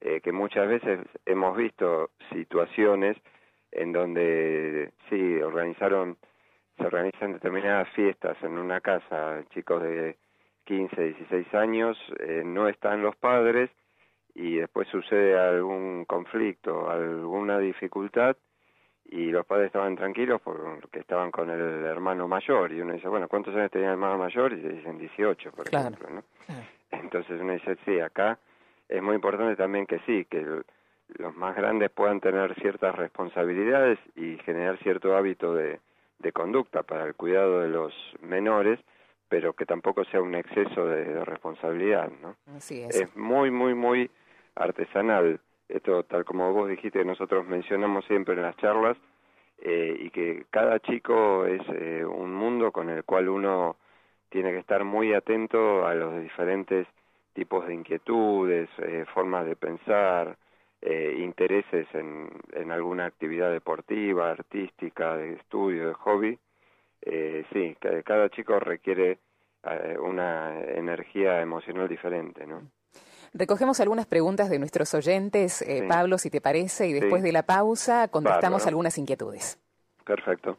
Eh, 0.05 0.21
que 0.21 0.33
muchas 0.33 0.67
veces 0.67 0.99
hemos 1.27 1.57
visto 1.57 2.11
situaciones 2.33 3.17
en 3.71 3.93
donde, 3.93 4.91
sí, 5.09 5.41
organizaron 5.41 6.17
se 6.77 6.87
organizan 6.87 7.35
determinadas 7.35 7.89
fiestas 7.91 8.37
en 8.43 8.59
una 8.59 8.81
casa, 8.81 9.45
chicos 9.51 9.81
de 9.81 10.17
15, 10.65 11.01
16 11.01 11.55
años, 11.55 11.97
eh, 12.19 12.43
no 12.45 12.67
están 12.67 13.01
los 13.01 13.15
padres 13.15 13.71
y 14.35 14.57
después 14.57 14.89
sucede 14.89 15.39
algún 15.39 16.05
conflicto, 16.07 16.91
alguna 16.91 17.59
dificultad 17.59 18.37
y 19.05 19.27
los 19.31 19.47
padres 19.47 19.67
estaban 19.67 19.95
tranquilos 19.95 20.41
porque 20.43 20.99
estaban 20.99 21.31
con 21.31 21.49
el 21.49 21.85
hermano 21.85 22.27
mayor 22.27 22.73
y 22.73 22.81
uno 22.81 22.95
dice, 22.95 23.07
bueno, 23.07 23.29
¿cuántos 23.29 23.55
años 23.55 23.71
tenía 23.71 23.89
el 23.89 23.93
hermano 23.93 24.19
mayor? 24.19 24.53
Y 24.53 24.63
se 24.63 24.69
dicen 24.69 24.99
18, 24.99 25.53
por 25.53 25.69
ejemplo, 25.69 26.09
¿no? 26.11 26.25
Entonces 26.91 27.41
uno 27.41 27.53
dice, 27.53 27.77
sí, 27.85 28.01
acá 28.01 28.37
es 28.93 29.03
muy 29.03 29.15
importante 29.15 29.57
también 29.57 29.87
que 29.87 30.01
sí, 30.01 30.27
que 30.27 30.47
los 31.19 31.37
más 31.37 31.57
grandes 31.57 31.91
puedan 31.91 32.21
tener 32.21 32.55
ciertas 32.61 32.95
responsabilidades 32.95 33.99
y 34.17 34.37
generar 34.45 34.79
cierto 34.79 35.17
hábito 35.17 35.55
de, 35.55 35.81
de 36.19 36.33
conducta 36.33 36.83
para 36.83 37.05
el 37.05 37.15
cuidado 37.15 37.61
de 37.61 37.69
los 37.69 37.95
menores, 38.21 38.79
pero 39.29 39.55
que 39.55 39.65
tampoco 39.65 40.05
sea 40.05 40.21
un 40.21 40.35
exceso 40.35 40.87
de, 40.87 41.25
responsabilidad, 41.25 42.11
¿no? 42.21 42.37
Así 42.55 42.83
es. 42.83 42.95
Es 42.95 43.17
muy, 43.17 43.51
muy, 43.51 43.75
muy 43.75 44.11
artesanal. 44.57 45.41
Esto, 45.71 46.03
tal 46.03 46.27
como 46.27 46.53
vos 46.53 46.69
dijiste, 46.69 47.03
nosotros 47.03 47.47
mencionamos 47.47 48.05
siempre 48.05 48.35
en 48.35 48.43
las 48.43 48.57
charlas, 48.59 48.99
eh, 49.63 49.97
y 50.01 50.11
que 50.11 50.45
cada 50.51 50.81
chico 50.81 51.47
es 51.47 51.63
eh, 51.69 52.05
un 52.05 52.35
mundo 52.35 52.73
con 52.73 52.91
el 52.91 53.05
cual 53.05 53.31
uno 53.31 53.77
tiene 54.29 54.51
que 54.51 54.59
estar 54.59 54.85
muy 54.85 55.15
atento 55.15 55.87
a 55.87 55.95
los 55.95 56.21
diferentes 56.21 56.87
tipos 57.33 57.67
de 57.67 57.75
inquietudes, 57.75 58.69
eh, 58.79 59.05
formas 59.15 59.47
de 59.47 59.57
pensar, 59.57 60.37
intereses 60.85 61.87
en, 61.95 62.29
en, 62.53 62.73
alguna 62.73 63.07
actividad 63.07 63.53
deportiva, 63.53 64.33
artística, 64.33 65.17
de 65.17 65.35
estudio, 65.35 65.87
de 65.87 65.95
hobby. 65.95 66.39
sí, 67.53 67.77
cada 68.05 68.29
chico 68.31 68.59
requiere 68.59 69.19
una 70.01 70.61
energía 70.61 71.41
emocional 71.41 71.89
diferente, 71.89 72.49
¿no? 72.49 72.63
Recogemos 73.35 73.81
algunas 73.81 74.07
preguntas 74.07 74.51
de 74.51 74.59
nuestros 74.59 74.93
oyentes, 74.93 75.63
eh, 75.63 75.87
Pablo, 75.89 76.19
si 76.19 76.29
te 76.29 76.43
parece, 76.43 76.89
y 76.89 76.93
después 76.93 77.23
de 77.23 77.33
la 77.33 77.45
pausa 77.45 78.09
contestamos 78.09 78.67
algunas 78.67 78.99
inquietudes. 78.99 79.59
Perfecto. 80.05 80.59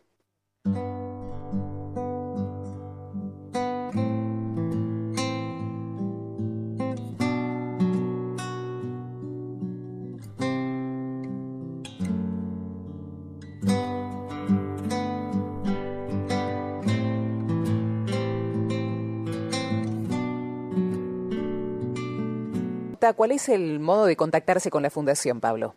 ¿Cuál 23.12 23.32
es 23.32 23.50
el 23.50 23.82
modo 23.82 24.06
de 24.06 24.16
contactarse 24.16 24.70
con 24.70 24.84
la 24.84 24.90
Fundación, 24.90 25.42
Pablo? 25.42 25.76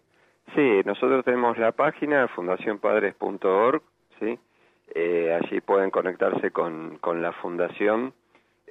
Sí, 0.55 0.83
nosotros 0.85 1.25
tenemos 1.25 1.59
la 1.59 1.73
página 1.73 2.29
fundacionpadres.org, 2.29 3.83
¿sí? 4.21 4.39
Eh, 4.95 5.37
allí 5.43 5.61
pueden 5.61 5.91
conectarse 5.91 6.53
con, 6.53 6.99
con 6.99 7.21
la 7.21 7.33
Fundación 7.33 8.15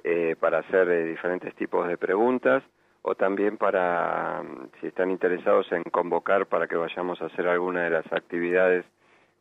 eh, 0.02 0.36
para 0.40 0.60
hacer 0.60 0.88
eh, 0.88 1.04
diferentes 1.04 1.54
tipos 1.56 1.86
de 1.86 1.98
preguntas 1.98 2.62
o 3.02 3.14
también 3.14 3.58
para, 3.58 4.42
si 4.80 4.86
están 4.86 5.10
interesados 5.10 5.70
en 5.72 5.84
convocar 5.84 6.46
para 6.46 6.66
que 6.66 6.76
vayamos 6.76 7.20
a 7.20 7.26
hacer 7.26 7.46
alguna 7.46 7.84
de 7.84 7.90
las 7.90 8.12
actividades 8.12 8.86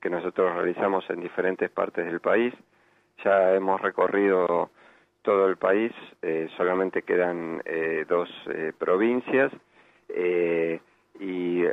que 0.01 0.09
nosotros 0.09 0.53
realizamos 0.53 1.09
en 1.09 1.21
diferentes 1.21 1.71
partes 1.71 2.05
del 2.05 2.19
país. 2.19 2.53
Ya 3.23 3.53
hemos 3.53 3.81
recorrido 3.81 4.69
todo 5.25 5.47
el 5.47 5.57
país, 5.57 5.91
eh, 6.21 6.47
solamente 6.55 7.01
quedan 7.01 7.61
eh, 7.65 8.05
dos 8.07 8.29
eh, 8.47 8.71
provincias 8.77 9.51
y 11.19 11.63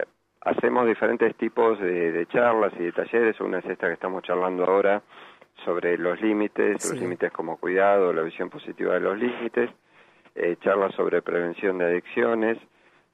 hacemos 0.40 0.86
diferentes 0.86 1.36
tipos 1.36 1.78
de, 1.78 2.26
charlas 2.32 2.72
y 2.78 2.84
de 2.84 2.92
talleres. 2.92 3.38
Una 3.40 3.58
es 3.58 3.66
esta 3.66 3.86
que 3.88 3.92
estamos 3.92 4.22
charlando 4.22 4.64
ahora 4.64 5.02
sobre 5.64 5.98
los 5.98 6.20
límites, 6.20 6.90
los 6.90 6.98
límites 6.98 7.30
como 7.30 7.58
cuidado, 7.58 8.12
la 8.12 8.22
visión 8.22 8.48
positiva 8.48 8.94
de 8.94 9.00
los 9.00 9.18
límites, 9.18 9.70
charlas 10.60 10.94
sobre 10.94 11.20
prevención 11.20 11.78
de 11.78 11.84
adicciones, 11.84 12.58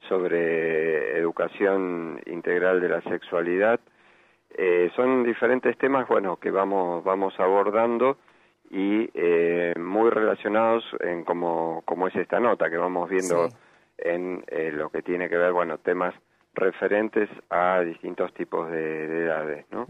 sobre 0.07 1.17
educación 1.19 2.21
integral 2.25 2.79
de 2.79 2.89
la 2.89 3.01
sexualidad. 3.01 3.79
son 4.95 5.23
diferentes 5.23 5.77
temas, 5.77 6.07
bueno, 6.07 6.37
que 6.37 6.49
vamos 6.49 7.03
vamos 7.03 7.37
abordando 7.39 8.17
y 8.69 9.09
eh, 9.13 9.73
muy 9.77 10.09
relacionados 10.09 10.83
en 10.99 11.23
como, 11.23 11.81
como 11.85 12.07
es 12.07 12.15
esta 12.15 12.39
nota 12.39 12.69
que 12.69 12.77
vamos 12.77 13.09
viendo 13.09 13.49
en 13.97 14.43
eh, 14.47 14.71
lo 14.71 14.89
que 14.89 15.01
tiene 15.01 15.27
que 15.29 15.37
ver, 15.37 15.51
bueno, 15.51 15.77
temas 15.79 16.13
referentes 16.59 17.29
a 17.49 17.81
distintos 17.81 18.33
tipos 18.33 18.69
de, 18.69 19.23
edades, 19.23 19.65
¿no? 19.71 19.87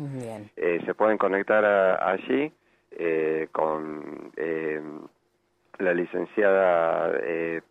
Eh, 0.55 0.81
se 0.85 0.93
pueden 0.93 1.17
conectar 1.17 1.65
allí 1.65 2.51
eh, 2.91 3.47
con 3.51 4.31
eh, 4.35 4.81
la 5.79 5.93
licenciada 5.93 7.11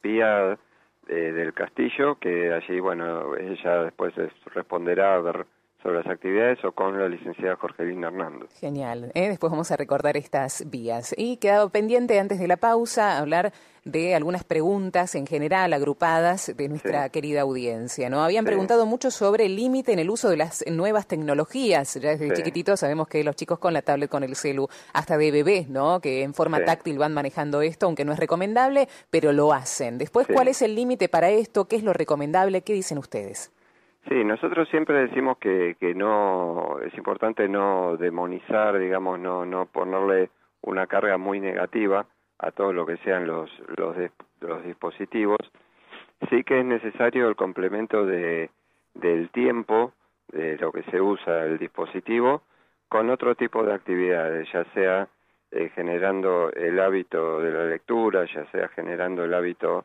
Pía 0.00 0.58
del 1.06 1.54
Castillo, 1.54 2.16
que 2.16 2.52
allí, 2.52 2.80
bueno, 2.80 3.34
ella 3.36 3.84
después 3.84 4.12
responderá 4.54 5.14
a 5.14 5.20
ver 5.20 5.46
sobre 5.82 5.98
las 5.98 6.06
actividades 6.06 6.64
o 6.64 6.72
con 6.72 6.98
la 6.98 7.08
licenciada 7.08 7.56
Jorgelina 7.56 8.08
Hernando. 8.08 8.48
Genial. 8.58 9.12
¿eh? 9.14 9.28
Después 9.28 9.50
vamos 9.50 9.70
a 9.70 9.76
recordar 9.76 10.16
estas 10.16 10.68
vías. 10.68 11.14
Y 11.16 11.36
quedado 11.36 11.70
pendiente 11.70 12.18
antes 12.18 12.40
de 12.40 12.48
la 12.48 12.56
pausa 12.56 13.18
hablar 13.18 13.52
de 13.84 14.14
algunas 14.14 14.44
preguntas 14.44 15.14
en 15.14 15.26
general 15.26 15.72
agrupadas 15.72 16.52
de 16.54 16.68
nuestra 16.68 17.08
querida 17.10 17.42
audiencia. 17.42 18.10
¿no? 18.10 18.22
Habían 18.22 18.44
preguntado 18.44 18.86
mucho 18.86 19.10
sobre 19.10 19.46
el 19.46 19.56
límite 19.56 19.92
en 19.92 20.00
el 20.00 20.10
uso 20.10 20.28
de 20.28 20.36
las 20.36 20.64
nuevas 20.66 21.06
tecnologías. 21.06 21.94
Ya 21.94 22.10
desde 22.10 22.34
chiquititos 22.34 22.80
sabemos 22.80 23.06
que 23.06 23.22
los 23.22 23.36
chicos 23.36 23.60
con 23.60 23.72
la 23.72 23.82
tablet, 23.82 24.10
con 24.10 24.24
el 24.24 24.34
celu, 24.34 24.68
hasta 24.92 25.16
de 25.16 25.30
bebés, 25.30 25.68
¿no? 25.68 26.00
que 26.00 26.22
en 26.22 26.34
forma 26.34 26.64
táctil 26.64 26.98
van 26.98 27.14
manejando 27.14 27.62
esto, 27.62 27.86
aunque 27.86 28.04
no 28.04 28.12
es 28.12 28.18
recomendable, 28.18 28.88
pero 29.10 29.32
lo 29.32 29.52
hacen. 29.52 29.96
Después, 29.96 30.26
¿cuál 30.26 30.48
es 30.48 30.60
el 30.60 30.74
límite 30.74 31.08
para 31.08 31.30
esto? 31.30 31.66
¿Qué 31.66 31.76
es 31.76 31.84
lo 31.84 31.92
recomendable? 31.92 32.62
¿Qué 32.62 32.72
dicen 32.72 32.98
ustedes? 32.98 33.52
Sí, 34.08 34.24
nosotros 34.24 34.68
siempre 34.70 35.06
decimos 35.06 35.36
que, 35.36 35.76
que 35.78 35.94
no 35.94 36.78
es 36.80 36.94
importante 36.96 37.46
no 37.46 37.98
demonizar, 37.98 38.78
digamos, 38.78 39.20
no 39.20 39.44
no 39.44 39.66
ponerle 39.66 40.30
una 40.62 40.86
carga 40.86 41.18
muy 41.18 41.40
negativa 41.40 42.06
a 42.38 42.50
todo 42.50 42.72
lo 42.72 42.86
que 42.86 42.96
sean 42.98 43.26
los 43.26 43.50
los, 43.76 43.96
los 44.40 44.64
dispositivos. 44.64 45.38
Sí 46.30 46.42
que 46.42 46.60
es 46.60 46.64
necesario 46.64 47.28
el 47.28 47.36
complemento 47.36 48.06
de 48.06 48.50
del 48.94 49.28
tiempo 49.30 49.92
de 50.28 50.56
lo 50.56 50.72
que 50.72 50.84
se 50.84 51.00
usa 51.00 51.44
el 51.44 51.58
dispositivo 51.58 52.42
con 52.88 53.10
otro 53.10 53.34
tipo 53.34 53.62
de 53.62 53.74
actividades, 53.74 54.50
ya 54.50 54.64
sea 54.72 55.08
eh, 55.50 55.70
generando 55.74 56.50
el 56.52 56.80
hábito 56.80 57.40
de 57.40 57.50
la 57.52 57.64
lectura, 57.64 58.24
ya 58.24 58.50
sea 58.52 58.68
generando 58.68 59.24
el 59.24 59.34
hábito 59.34 59.84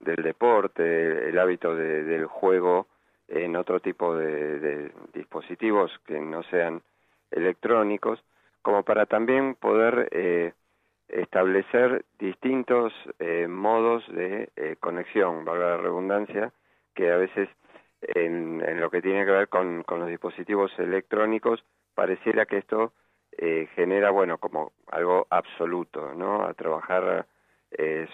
del 0.00 0.22
deporte, 0.22 1.28
el 1.30 1.38
hábito 1.38 1.74
del 1.74 2.26
juego 2.26 2.86
en 3.32 3.56
otro 3.56 3.80
tipo 3.80 4.14
de, 4.14 4.92
dispositivos 5.14 5.90
que 6.06 6.20
no 6.20 6.42
sean 6.44 6.82
electrónicos, 7.30 8.22
como 8.60 8.82
para 8.82 9.06
también 9.06 9.54
poder 9.54 10.08
eh, 10.12 10.52
establecer 11.08 12.04
distintos 12.18 12.92
eh, 13.18 13.48
modos 13.48 14.06
de 14.08 14.50
eh, 14.56 14.76
conexión, 14.78 15.44
valga 15.46 15.70
la 15.70 15.76
redundancia, 15.78 16.52
que 16.94 17.10
a 17.10 17.16
veces 17.16 17.48
en, 18.02 18.62
en, 18.66 18.80
lo 18.80 18.90
que 18.90 19.00
tiene 19.00 19.24
que 19.24 19.30
ver 19.30 19.48
con, 19.48 19.82
con 19.84 20.00
los 20.00 20.08
dispositivos 20.08 20.70
electrónicos 20.78 21.64
pareciera 21.94 22.46
que 22.46 22.58
esto 22.58 22.92
genera, 23.74 24.10
bueno, 24.10 24.36
como 24.36 24.72
algo 24.88 25.26
absoluto, 25.30 26.12
¿no? 26.14 26.44
A 26.44 26.52
trabajar 26.52 27.24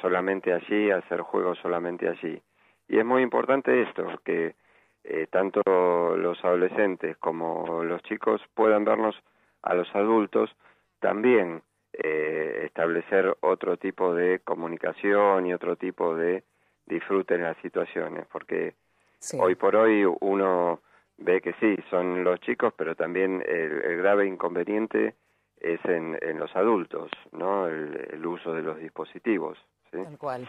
solamente 0.00 0.52
allí, 0.52 0.92
a 0.92 0.98
hacer 0.98 1.22
juegos 1.22 1.58
solamente 1.58 2.08
allí. 2.08 2.40
Y 2.86 2.98
es 2.98 3.04
muy 3.04 3.22
importante 3.22 3.82
esto, 3.82 4.06
que 4.24 4.54
eh, 5.10 5.26
tanto 5.30 5.62
los 6.18 6.44
adolescentes 6.44 7.16
como 7.16 7.82
los 7.82 8.02
chicos 8.02 8.42
puedan 8.52 8.84
vernos 8.84 9.16
a 9.62 9.72
los 9.74 9.88
adultos 9.94 10.54
también 11.00 11.62
eh, 11.94 12.64
establecer 12.66 13.34
otro 13.40 13.78
tipo 13.78 14.14
de 14.14 14.40
comunicación 14.40 15.46
y 15.46 15.54
otro 15.54 15.76
tipo 15.76 16.14
de 16.14 16.44
disfrute 16.84 17.36
en 17.36 17.44
las 17.44 17.56
situaciones, 17.62 18.26
porque 18.30 18.74
hoy 19.38 19.54
por 19.54 19.76
hoy 19.76 20.04
uno 20.20 20.82
ve 21.16 21.40
que 21.40 21.54
sí, 21.54 21.76
son 21.88 22.22
los 22.22 22.38
chicos, 22.40 22.74
pero 22.76 22.94
también 22.94 23.42
el, 23.46 23.96
grave 23.96 24.26
inconveniente 24.26 25.14
es 25.58 25.82
en, 25.86 26.18
en 26.20 26.38
los 26.38 26.54
adultos, 26.54 27.10
¿no? 27.32 27.66
El, 27.66 28.08
el 28.12 28.26
uso 28.26 28.52
de 28.52 28.62
los 28.62 28.78
dispositivos. 28.78 29.56
¿sí? 29.90 30.02
Tal 30.04 30.18
cual. 30.18 30.46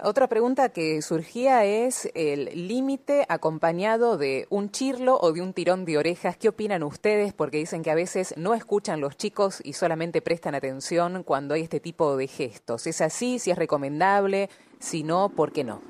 Otra 0.00 0.28
pregunta 0.28 0.72
que 0.72 1.02
surgía 1.02 1.64
es 1.64 2.08
el 2.14 2.68
límite 2.68 3.24
acompañado 3.28 4.16
de 4.16 4.46
un 4.48 4.70
chirlo 4.70 5.18
o 5.20 5.32
de 5.32 5.42
un 5.42 5.52
tirón 5.52 5.84
de 5.84 5.98
orejas. 5.98 6.36
¿Qué 6.36 6.48
opinan 6.48 6.84
ustedes? 6.84 7.34
Porque 7.34 7.56
dicen 7.56 7.82
que 7.82 7.90
a 7.90 7.96
veces 7.96 8.32
no 8.38 8.54
escuchan 8.54 9.00
los 9.00 9.16
chicos 9.16 9.60
y 9.64 9.72
solamente 9.72 10.22
prestan 10.22 10.54
atención 10.54 11.24
cuando 11.24 11.54
hay 11.54 11.62
este 11.62 11.80
tipo 11.80 12.16
de 12.16 12.28
gestos. 12.28 12.86
¿Es 12.86 13.00
así? 13.00 13.40
¿Si 13.40 13.50
es 13.50 13.58
recomendable? 13.58 14.46
Si 14.78 15.02
no, 15.02 15.30
¿por 15.30 15.50
qué 15.50 15.64
no? 15.64 15.80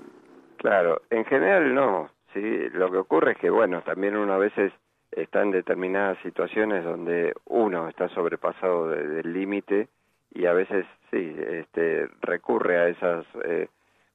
Claro, 0.57 1.03
en 1.11 1.27
general 1.27 1.75
no. 1.75 2.09
Sí, 2.33 2.41
lo 2.73 2.91
que 2.91 2.97
ocurre 2.97 3.33
es 3.33 3.39
que, 3.39 3.51
bueno, 3.51 3.83
también 3.83 4.17
uno 4.17 4.33
a 4.33 4.39
veces 4.39 4.73
está 5.11 5.43
en 5.43 5.51
determinadas 5.51 6.17
situaciones 6.23 6.83
donde 6.83 7.35
uno 7.45 7.91
está 7.91 8.09
sobrepasado 8.09 8.89
del 8.89 9.35
límite 9.35 9.89
y 10.33 10.47
a 10.47 10.55
veces 10.55 10.87
sí, 11.11 11.37
este, 11.39 12.09
recurre 12.23 12.79
a 12.79 12.89
esas 12.89 13.27
eh, 13.45 13.69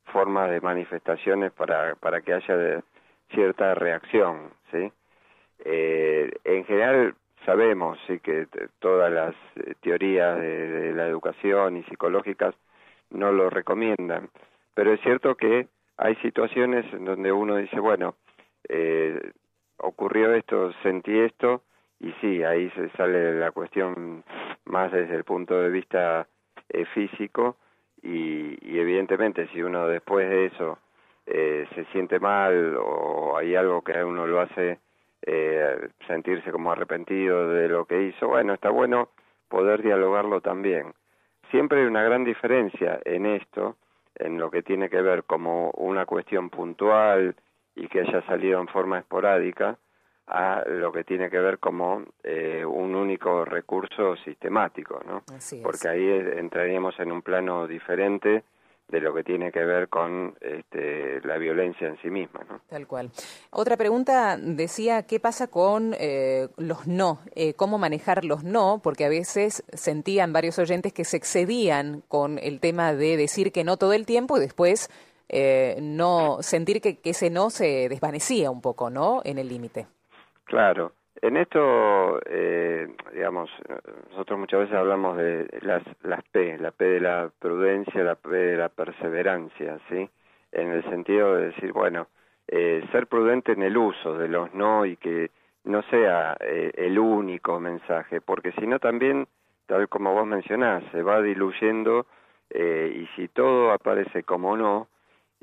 formas 0.06 0.50
de 0.50 0.62
manifestaciones 0.62 1.52
para, 1.52 1.96
para 1.96 2.22
que 2.22 2.34
haya 2.34 2.84
cierta 3.30 3.74
reacción, 3.76 4.52
¿sí? 4.72 4.92
Eh, 5.66 6.32
en 6.44 6.66
general 6.66 7.16
sabemos 7.46 7.98
sí 8.08 8.20
que 8.20 8.48
todas 8.80 9.12
las 9.12 9.36
eh, 9.56 9.76
teorías 9.82 10.40
de, 10.40 10.94
la 10.94 11.08
educación 11.08 11.78
y 11.78 11.84
psicológicas 11.84 12.56
no 13.10 13.32
lo 13.32 13.50
recomiendan, 13.50 14.30
pero 14.74 14.94
es 14.94 15.02
cierto 15.02 15.36
que 15.36 15.68
hay 15.98 16.16
situaciones 16.18 16.92
en 16.94 17.06
donde 17.06 17.32
uno 17.32 17.58
dice, 17.58 17.80
bueno, 17.80 18.16
eh, 18.68 19.32
ocurrió 19.78 20.34
esto, 20.34 20.72
sentí 20.82 21.18
esto, 21.20 21.62
y 22.00 22.12
sí, 22.20 22.44
ahí 22.44 22.70
se 22.72 22.90
sale 22.92 23.40
la 23.40 23.52
cuestión 23.52 24.24
más 24.66 24.92
desde 24.92 25.16
el 25.16 25.24
punto 25.24 25.60
de 25.62 25.70
vista 25.70 26.28
eh, 26.70 26.86
físico, 26.94 27.58
y, 28.04 28.58
y, 28.62 28.80
evidentemente 28.80 29.48
si 29.48 29.62
uno 29.62 29.88
después 29.88 30.30
de 30.30 30.46
eso 30.48 30.78
eh, 31.26 31.66
se 31.74 31.86
siente 31.86 32.20
mal 32.20 32.76
o 32.78 33.38
hay 33.38 33.56
algo 33.56 33.82
que 33.82 33.98
a 33.98 34.06
uno 34.06 34.28
lo 34.28 34.42
hace 34.42 34.80
eh, 35.26 35.90
sentirse 36.06 36.52
como 36.52 36.72
arrepentido 36.72 37.48
de 37.48 37.70
lo 37.70 37.86
que 37.86 38.04
hizo, 38.04 38.28
bueno, 38.28 38.54
está 38.54 38.70
bueno 38.70 39.10
poder 39.48 39.82
dialogarlo 39.82 40.42
también. 40.42 40.94
Siempre 41.50 41.80
hay 41.80 41.86
una 41.86 42.04
gran 42.04 42.26
diferencia 42.26 43.00
en 43.06 43.26
esto, 43.26 43.78
en 44.16 44.38
lo 44.38 44.52
que 44.52 44.64
tiene 44.64 44.90
que 44.90 45.02
ver 45.02 45.24
como 45.24 45.72
una 45.72 46.06
cuestión 46.06 46.50
puntual 46.50 47.36
y 47.76 47.88
que 47.88 48.02
haya 48.02 48.22
salido 48.24 48.60
en 48.60 48.68
forma 48.68 49.00
esporádica, 49.00 49.78
a 50.28 50.64
lo 50.68 50.92
que 50.92 51.04
tiene 51.04 51.30
que 51.30 51.40
ver 51.40 51.60
como 51.60 52.04
eh, 52.24 52.64
un 52.66 52.96
único 52.96 53.44
recurso 53.46 54.16
sistemático, 54.18 55.02
¿no? 55.06 55.24
Porque 55.62 55.88
ahí 55.88 56.08
entraríamos 56.38 56.98
en 57.00 57.12
un 57.12 57.22
plano 57.22 57.68
diferente 57.68 58.44
de 58.88 59.00
lo 59.00 59.14
que 59.14 59.24
tiene 59.24 59.52
que 59.52 59.64
ver 59.64 59.90
con 59.90 60.36
este, 60.40 61.20
la 61.22 61.38
violencia 61.38 61.88
en 61.88 61.98
sí 62.02 62.10
misma. 62.10 62.42
¿no? 62.48 62.62
Tal 62.68 62.86
cual. 62.86 63.12
Otra 63.50 63.76
pregunta 63.76 64.38
decía, 64.38 65.04
¿qué 65.04 65.20
pasa 65.20 65.48
con 65.48 65.96
eh, 65.98 66.50
los 66.58 66.86
no? 66.86 67.20
Eh, 67.34 67.54
¿Cómo 67.56 67.78
manejar 67.78 68.24
los 68.24 68.44
no? 68.44 68.82
Porque 68.84 69.06
a 69.06 69.10
veces 69.10 69.64
sentían 69.74 70.32
varios 70.32 70.60
oyentes 70.60 70.94
que 70.94 71.06
se 71.06 71.18
excedían 71.18 72.04
con 72.08 72.38
el 72.38 72.60
tema 72.60 72.94
de 72.94 73.18
decir 73.18 73.52
que 73.52 73.64
no 73.64 73.78
todo 73.78 73.94
el 73.94 74.06
tiempo 74.06 74.38
y 74.38 74.42
después 74.42 74.90
eh, 75.30 75.80
no 75.82 76.38
sentir 76.42 76.80
que, 76.80 76.98
que 76.98 77.12
ese 77.12 77.32
no 77.32 77.50
se 77.50 77.90
desvanecía 77.90 78.52
un 78.52 78.62
poco, 78.62 78.92
¿no? 78.92 79.22
En 79.24 79.40
el 79.40 79.50
límite. 79.50 79.88
Claro. 80.46 80.94
En 81.22 81.38
esto, 81.38 82.20
eh, 82.26 82.88
digamos, 83.14 83.50
nosotros 84.10 84.40
muchas 84.40 84.62
veces 84.62 84.76
hablamos 84.76 85.16
de 85.18 85.48
las, 85.62 85.82
las 86.04 86.22
P, 86.32 86.58
la 86.58 86.72
P 86.72 86.86
de 86.86 87.00
la 87.00 87.32
prudencia, 87.40 88.04
la 88.04 88.16
P 88.16 88.30
de 88.30 88.58
la 88.58 88.70
perseverancia, 88.70 89.80
¿sí? 89.90 90.10
En 90.52 90.72
el 90.72 90.84
sentido 90.90 91.36
de 91.36 91.48
decir, 91.48 91.72
bueno, 91.72 92.08
eh, 92.48 92.84
ser 92.92 93.08
prudente 93.08 93.54
en 93.54 93.64
el 93.64 93.78
uso 93.78 94.18
de 94.18 94.28
los 94.28 94.54
no 94.54 94.86
y 94.86 94.98
que 94.98 95.32
no 95.64 95.82
sea 95.84 96.36
eh, 96.42 96.72
el 96.76 97.00
único 97.00 97.60
mensaje, 97.60 98.20
porque 98.20 98.52
si 98.54 98.68
no 98.68 98.80
también, 98.80 99.28
tal 99.68 99.88
como 99.88 100.14
vos 100.14 100.28
mencionás, 100.28 100.84
se 100.92 101.02
va 101.04 101.22
diluyendo 101.22 102.06
eh, 102.50 102.92
y 102.96 103.08
si 103.16 103.30
todo 103.30 103.72
aparece 103.72 104.24
como 104.24 104.58
no, 104.58 104.90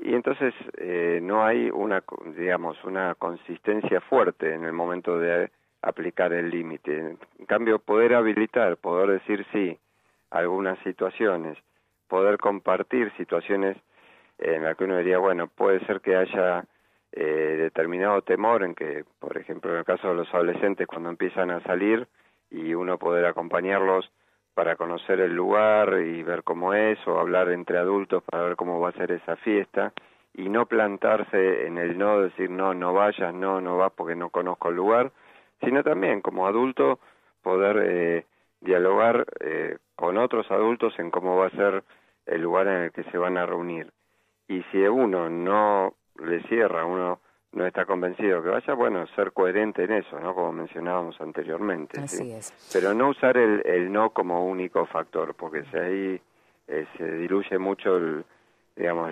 y 0.01 0.15
entonces 0.15 0.53
eh, 0.77 1.19
no 1.21 1.45
hay 1.45 1.69
una, 1.69 2.03
digamos, 2.35 2.83
una 2.83 3.15
consistencia 3.15 4.01
fuerte 4.01 4.53
en 4.53 4.65
el 4.65 4.73
momento 4.73 5.19
de 5.19 5.51
aplicar 5.81 6.33
el 6.33 6.49
límite. 6.49 7.17
En 7.39 7.45
cambio, 7.45 7.79
poder 7.79 8.15
habilitar, 8.15 8.77
poder 8.77 9.19
decir 9.19 9.45
sí 9.51 9.77
a 10.31 10.39
algunas 10.39 10.79
situaciones, 10.79 11.57
poder 12.07 12.37
compartir 12.37 13.11
situaciones 13.15 13.77
en 14.39 14.63
las 14.63 14.75
que 14.75 14.85
uno 14.85 14.97
diría, 14.97 15.19
bueno, 15.19 15.47
puede 15.47 15.85
ser 15.85 16.01
que 16.01 16.15
haya 16.15 16.65
eh, 17.11 17.57
determinado 17.59 18.21
temor 18.23 18.63
en 18.63 18.73
que, 18.73 19.05
por 19.19 19.37
ejemplo, 19.37 19.71
en 19.71 19.79
el 19.79 19.85
caso 19.85 20.09
de 20.09 20.15
los 20.15 20.33
adolescentes, 20.33 20.87
cuando 20.87 21.09
empiezan 21.09 21.51
a 21.51 21.61
salir 21.61 22.07
y 22.49 22.73
uno 22.73 22.97
poder 22.97 23.25
acompañarlos 23.25 24.11
para 24.53 24.75
conocer 24.75 25.19
el 25.21 25.33
lugar 25.33 25.99
y 26.01 26.23
ver 26.23 26.43
cómo 26.43 26.73
es, 26.73 26.99
o 27.07 27.19
hablar 27.19 27.49
entre 27.49 27.77
adultos 27.77 28.23
para 28.23 28.43
ver 28.43 28.55
cómo 28.55 28.79
va 28.79 28.89
a 28.89 28.93
ser 28.93 29.11
esa 29.11 29.35
fiesta, 29.37 29.93
y 30.33 30.49
no 30.49 30.65
plantarse 30.65 31.67
en 31.67 31.77
el 31.77 31.97
no, 31.97 32.21
decir 32.21 32.49
no, 32.49 32.73
no 32.73 32.93
vayas, 32.93 33.33
no, 33.33 33.59
no 33.61 33.77
vas 33.77 33.91
porque 33.93 34.15
no 34.15 34.29
conozco 34.29 34.69
el 34.69 34.75
lugar, 34.75 35.11
sino 35.61 35.83
también 35.83 36.21
como 36.21 36.47
adulto 36.47 36.99
poder 37.41 37.77
eh, 37.83 38.25
dialogar 38.61 39.25
eh, 39.39 39.77
con 39.95 40.17
otros 40.17 40.49
adultos 40.51 40.97
en 40.99 41.11
cómo 41.11 41.37
va 41.37 41.47
a 41.47 41.51
ser 41.51 41.83
el 42.25 42.41
lugar 42.41 42.67
en 42.67 42.83
el 42.83 42.91
que 42.91 43.03
se 43.05 43.17
van 43.17 43.37
a 43.37 43.45
reunir. 43.45 43.91
Y 44.47 44.63
si 44.71 44.77
uno 44.79 45.29
no 45.29 45.93
le 46.19 46.41
cierra, 46.43 46.85
uno 46.85 47.19
no 47.53 47.65
está 47.65 47.85
convencido 47.85 48.41
que 48.41 48.49
vaya, 48.49 48.73
bueno, 48.73 49.05
ser 49.15 49.33
coherente 49.33 49.83
en 49.83 49.91
eso, 49.93 50.19
¿no? 50.19 50.33
Como 50.33 50.53
mencionábamos 50.53 51.19
anteriormente. 51.19 51.99
Así 51.99 52.31
es. 52.31 52.53
Pero 52.71 52.93
no 52.93 53.09
usar 53.09 53.37
el, 53.37 53.61
el 53.65 53.91
no 53.91 54.11
como 54.11 54.45
único 54.45 54.85
factor, 54.85 55.33
porque 55.35 55.63
si 55.65 55.77
ahí 55.77 56.21
eh, 56.67 56.85
se 56.97 57.11
diluye 57.17 57.57
mucho 57.57 57.97
el, 57.97 58.23
digamos, 58.81 59.11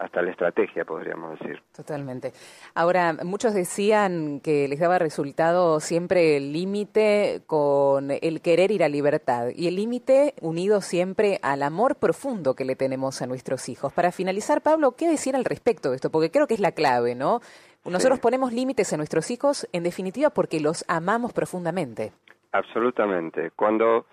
hasta 0.00 0.22
la 0.22 0.30
estrategia, 0.30 0.86
podríamos 0.86 1.38
decir. 1.38 1.62
Totalmente. 1.76 2.32
Ahora, 2.74 3.12
muchos 3.22 3.52
decían 3.52 4.40
que 4.40 4.66
les 4.66 4.80
daba 4.80 4.98
resultado 4.98 5.78
siempre 5.78 6.38
el 6.38 6.54
límite 6.54 7.42
con 7.46 8.10
el 8.10 8.40
querer 8.40 8.70
ir 8.70 8.82
a 8.82 8.88
libertad 8.88 9.48
y 9.54 9.68
el 9.68 9.76
límite 9.76 10.32
unido 10.40 10.80
siempre 10.80 11.38
al 11.42 11.62
amor 11.62 11.96
profundo 11.96 12.54
que 12.54 12.64
le 12.64 12.76
tenemos 12.76 13.20
a 13.20 13.26
nuestros 13.26 13.68
hijos. 13.68 13.92
Para 13.92 14.10
finalizar, 14.10 14.62
Pablo, 14.62 14.92
¿qué 14.92 15.06
decir 15.06 15.36
al 15.36 15.44
respecto 15.44 15.90
de 15.90 15.96
esto? 15.96 16.10
Porque 16.10 16.30
creo 16.30 16.46
que 16.46 16.54
es 16.54 16.60
la 16.60 16.72
clave, 16.72 17.14
¿no? 17.14 17.40
Nosotros 17.84 18.20
ponemos 18.20 18.54
límites 18.54 18.90
a 18.94 18.96
nuestros 18.96 19.30
hijos, 19.30 19.68
en 19.74 19.82
definitiva, 19.82 20.30
porque 20.30 20.60
los 20.60 20.86
amamos 20.88 21.34
profundamente. 21.34 22.12
Absolutamente. 22.52 23.50
Cuando, 23.54 24.06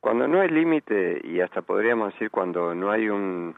cuando 0.00 0.28
no 0.28 0.42
hay 0.42 0.48
límite, 0.50 1.22
y 1.24 1.40
hasta 1.40 1.62
podríamos 1.62 2.12
decir 2.12 2.30
cuando 2.30 2.74
no 2.74 2.90
hay 2.90 3.08
un 3.08 3.54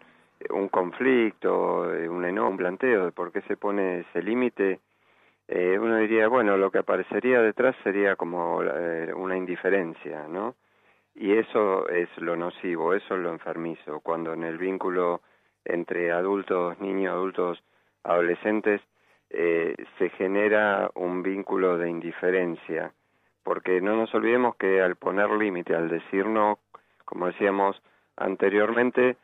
un 0.51 0.68
conflicto, 0.68 1.92
eh, 1.94 2.09
un 2.09 2.24
enojo, 2.24 2.51
un 2.51 2.57
planteo 2.57 3.07
de 3.07 3.12
por 3.12 3.32
qué 3.32 3.42
se 3.42 3.57
pone 3.57 4.01
ese 4.01 4.22
límite, 4.22 4.80
eh, 5.49 5.78
uno 5.78 5.99
diría, 5.99 6.28
bueno, 6.28 6.57
lo 6.57 6.70
que 6.70 6.78
aparecería 6.78 7.40
detrás 7.40 7.76
sería 7.84 8.16
como 8.16 8.62
eh, 8.62 9.12
una 9.14 9.36
indiferencia, 9.36 10.26
¿no? 10.28 10.55
Y 11.14 11.32
eso 11.32 11.88
es 11.88 12.09
lo 12.18 12.36
nocivo, 12.36 12.94
eso 12.94 13.14
es 13.14 13.20
lo 13.20 13.30
enfermizo, 13.30 14.01
cuando 14.01 14.34
en 14.34 14.44
el 14.44 14.59
vínculo 14.59 15.22
entre 15.64 16.12
adultos, 16.12 16.78
niños, 16.80 17.12
adultos, 17.12 17.62
adolescentes, 18.05 18.80
se 19.28 20.09
genera 20.11 20.88
un 20.94 21.22
vínculo 21.22 21.76
de 21.76 21.90
indiferencia, 21.90 22.92
porque 23.42 23.80
no 23.80 23.97
nos 23.97 24.14
olvidemos 24.14 24.55
que 24.57 24.80
al 24.80 24.94
poner 24.97 25.30
límite, 25.30 25.74
al 25.74 25.88
decir 25.88 26.26
no, 26.26 26.61
como 27.05 27.26
decíamos 27.26 27.82
anteriormente, 28.16 29.16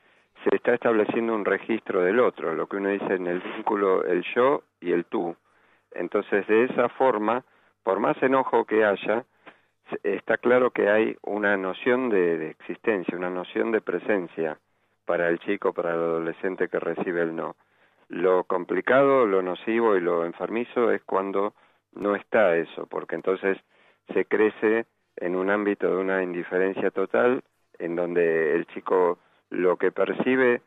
se 0.44 0.56
está 0.56 0.74
estableciendo 0.74 1.34
un 1.34 1.44
registro 1.44 2.02
del 2.02 2.20
otro, 2.20 2.54
lo 2.54 2.66
que 2.66 2.76
uno 2.76 2.88
dice 2.88 3.14
en 3.14 3.26
el 3.26 3.40
vínculo 3.40 4.04
el 4.04 4.24
yo 4.34 4.62
y 4.80 4.92
el 4.92 5.04
tú. 5.04 5.36
Entonces, 5.92 6.46
de 6.46 6.64
esa 6.64 6.88
forma, 6.90 7.44
por 7.82 8.00
más 8.00 8.20
enojo 8.22 8.64
que 8.64 8.84
haya, 8.84 9.24
está 10.02 10.38
claro 10.38 10.70
que 10.70 10.88
hay 10.88 11.16
una 11.22 11.56
noción 11.56 12.08
de, 12.08 12.50
existencia, 12.50 13.16
una 13.16 13.30
noción 13.30 13.72
de 13.72 13.80
presencia 13.80 14.58
para 15.04 15.28
el 15.28 15.38
chico, 15.40 15.72
para 15.72 15.90
el 15.90 16.00
adolescente 16.00 16.68
que 16.68 16.80
recibe 16.80 17.22
el 17.22 17.36
no. 17.36 17.56
Lo 18.08 18.44
complicado, 18.44 19.26
lo 19.26 19.42
nocivo 19.42 19.96
y 19.96 20.00
lo 20.00 20.24
enfermizo 20.24 20.90
es 20.90 21.02
cuando 21.04 21.54
no 21.94 22.14
está 22.14 22.56
eso, 22.56 22.86
porque 22.86 23.14
entonces 23.14 23.58
se 24.12 24.24
crece 24.24 24.86
en 25.16 25.36
un 25.36 25.50
ámbito 25.50 25.88
de 25.88 25.96
una 25.96 26.22
indiferencia 26.22 26.90
total, 26.90 27.42
en 27.78 27.96
donde 27.96 28.54
el 28.54 28.66
chico 28.66 29.18
lo 29.52 29.76
que 29.76 29.92
percibe 29.92 30.62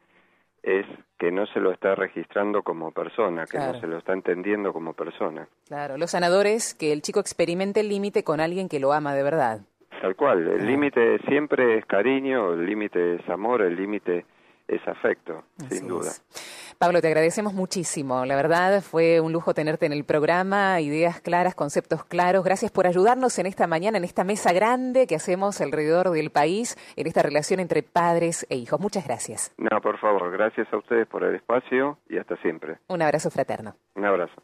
es 0.64 0.86
que 1.20 1.32
no 1.32 1.46
se 1.48 1.60
lo 1.60 1.72
está 1.72 1.96
registrando 1.96 2.64
como 2.64 2.92
persona, 2.92 3.46
que 3.46 3.58
no 3.58 3.80
se 3.80 3.88
lo 3.88 3.98
está 3.98 4.14
entendiendo 4.14 4.74
como 4.74 4.94
persona. 4.94 5.48
Claro, 5.68 5.98
los 5.98 6.12
sanadores, 6.12 6.74
que 6.74 6.92
el 6.92 7.02
chico 7.02 7.20
experimente 7.20 7.82
el 7.82 7.90
límite 7.90 8.24
con 8.24 8.40
alguien 8.40 8.68
que 8.68 8.80
lo 8.80 8.94
ama 8.94 9.14
de 9.14 9.24
verdad. 9.24 9.62
Tal 10.02 10.16
cual, 10.16 10.48
el 10.48 10.66
límite 10.66 11.20
siempre 11.28 11.78
es 11.78 11.86
cariño, 11.86 12.54
el 12.54 12.66
límite 12.66 13.16
es 13.16 13.30
amor, 13.30 13.62
el 13.62 13.76
límite 13.76 14.26
es 14.68 14.86
afecto, 14.88 15.44
sin 15.70 15.88
duda. 15.88 16.12
Pablo, 16.78 17.02
te 17.02 17.08
agradecemos 17.08 17.54
muchísimo. 17.54 18.26
La 18.26 18.36
verdad 18.36 18.82
fue 18.82 19.20
un 19.20 19.32
lujo 19.32 19.54
tenerte 19.54 19.86
en 19.86 19.94
el 19.94 20.04
programa, 20.04 20.82
ideas 20.82 21.22
claras, 21.22 21.56
conceptos 21.56 22.04
claros. 22.04 22.44
Gracias 22.44 22.72
por 22.72 22.86
ayudarnos 22.88 23.40
en 23.40 23.46
esta 23.46 23.68
mañana, 23.68 23.98
en 23.98 24.04
esta 24.04 24.24
mesa 24.24 24.52
grande 24.54 25.08
que 25.08 25.16
hacemos 25.16 25.62
alrededor 25.62 26.10
del 26.12 26.32
país, 26.32 26.78
en 26.96 27.08
esta 27.08 27.22
relación 27.22 27.60
entre 27.60 27.84
padres 27.84 28.46
e 28.50 28.56
hijos. 28.56 28.80
Muchas 28.80 29.06
gracias. 29.06 29.54
No, 29.58 29.80
por 29.82 30.00
favor, 30.00 30.32
gracias 30.32 30.68
a 30.74 30.78
ustedes 30.78 31.08
por 31.08 31.24
el 31.24 31.36
espacio 31.36 31.98
y 32.10 32.18
hasta 32.18 32.36
siempre. 32.38 32.78
Un 32.88 33.02
abrazo 33.02 33.30
fraterno. 33.32 33.76
Un 33.96 34.06
abrazo. 34.06 34.42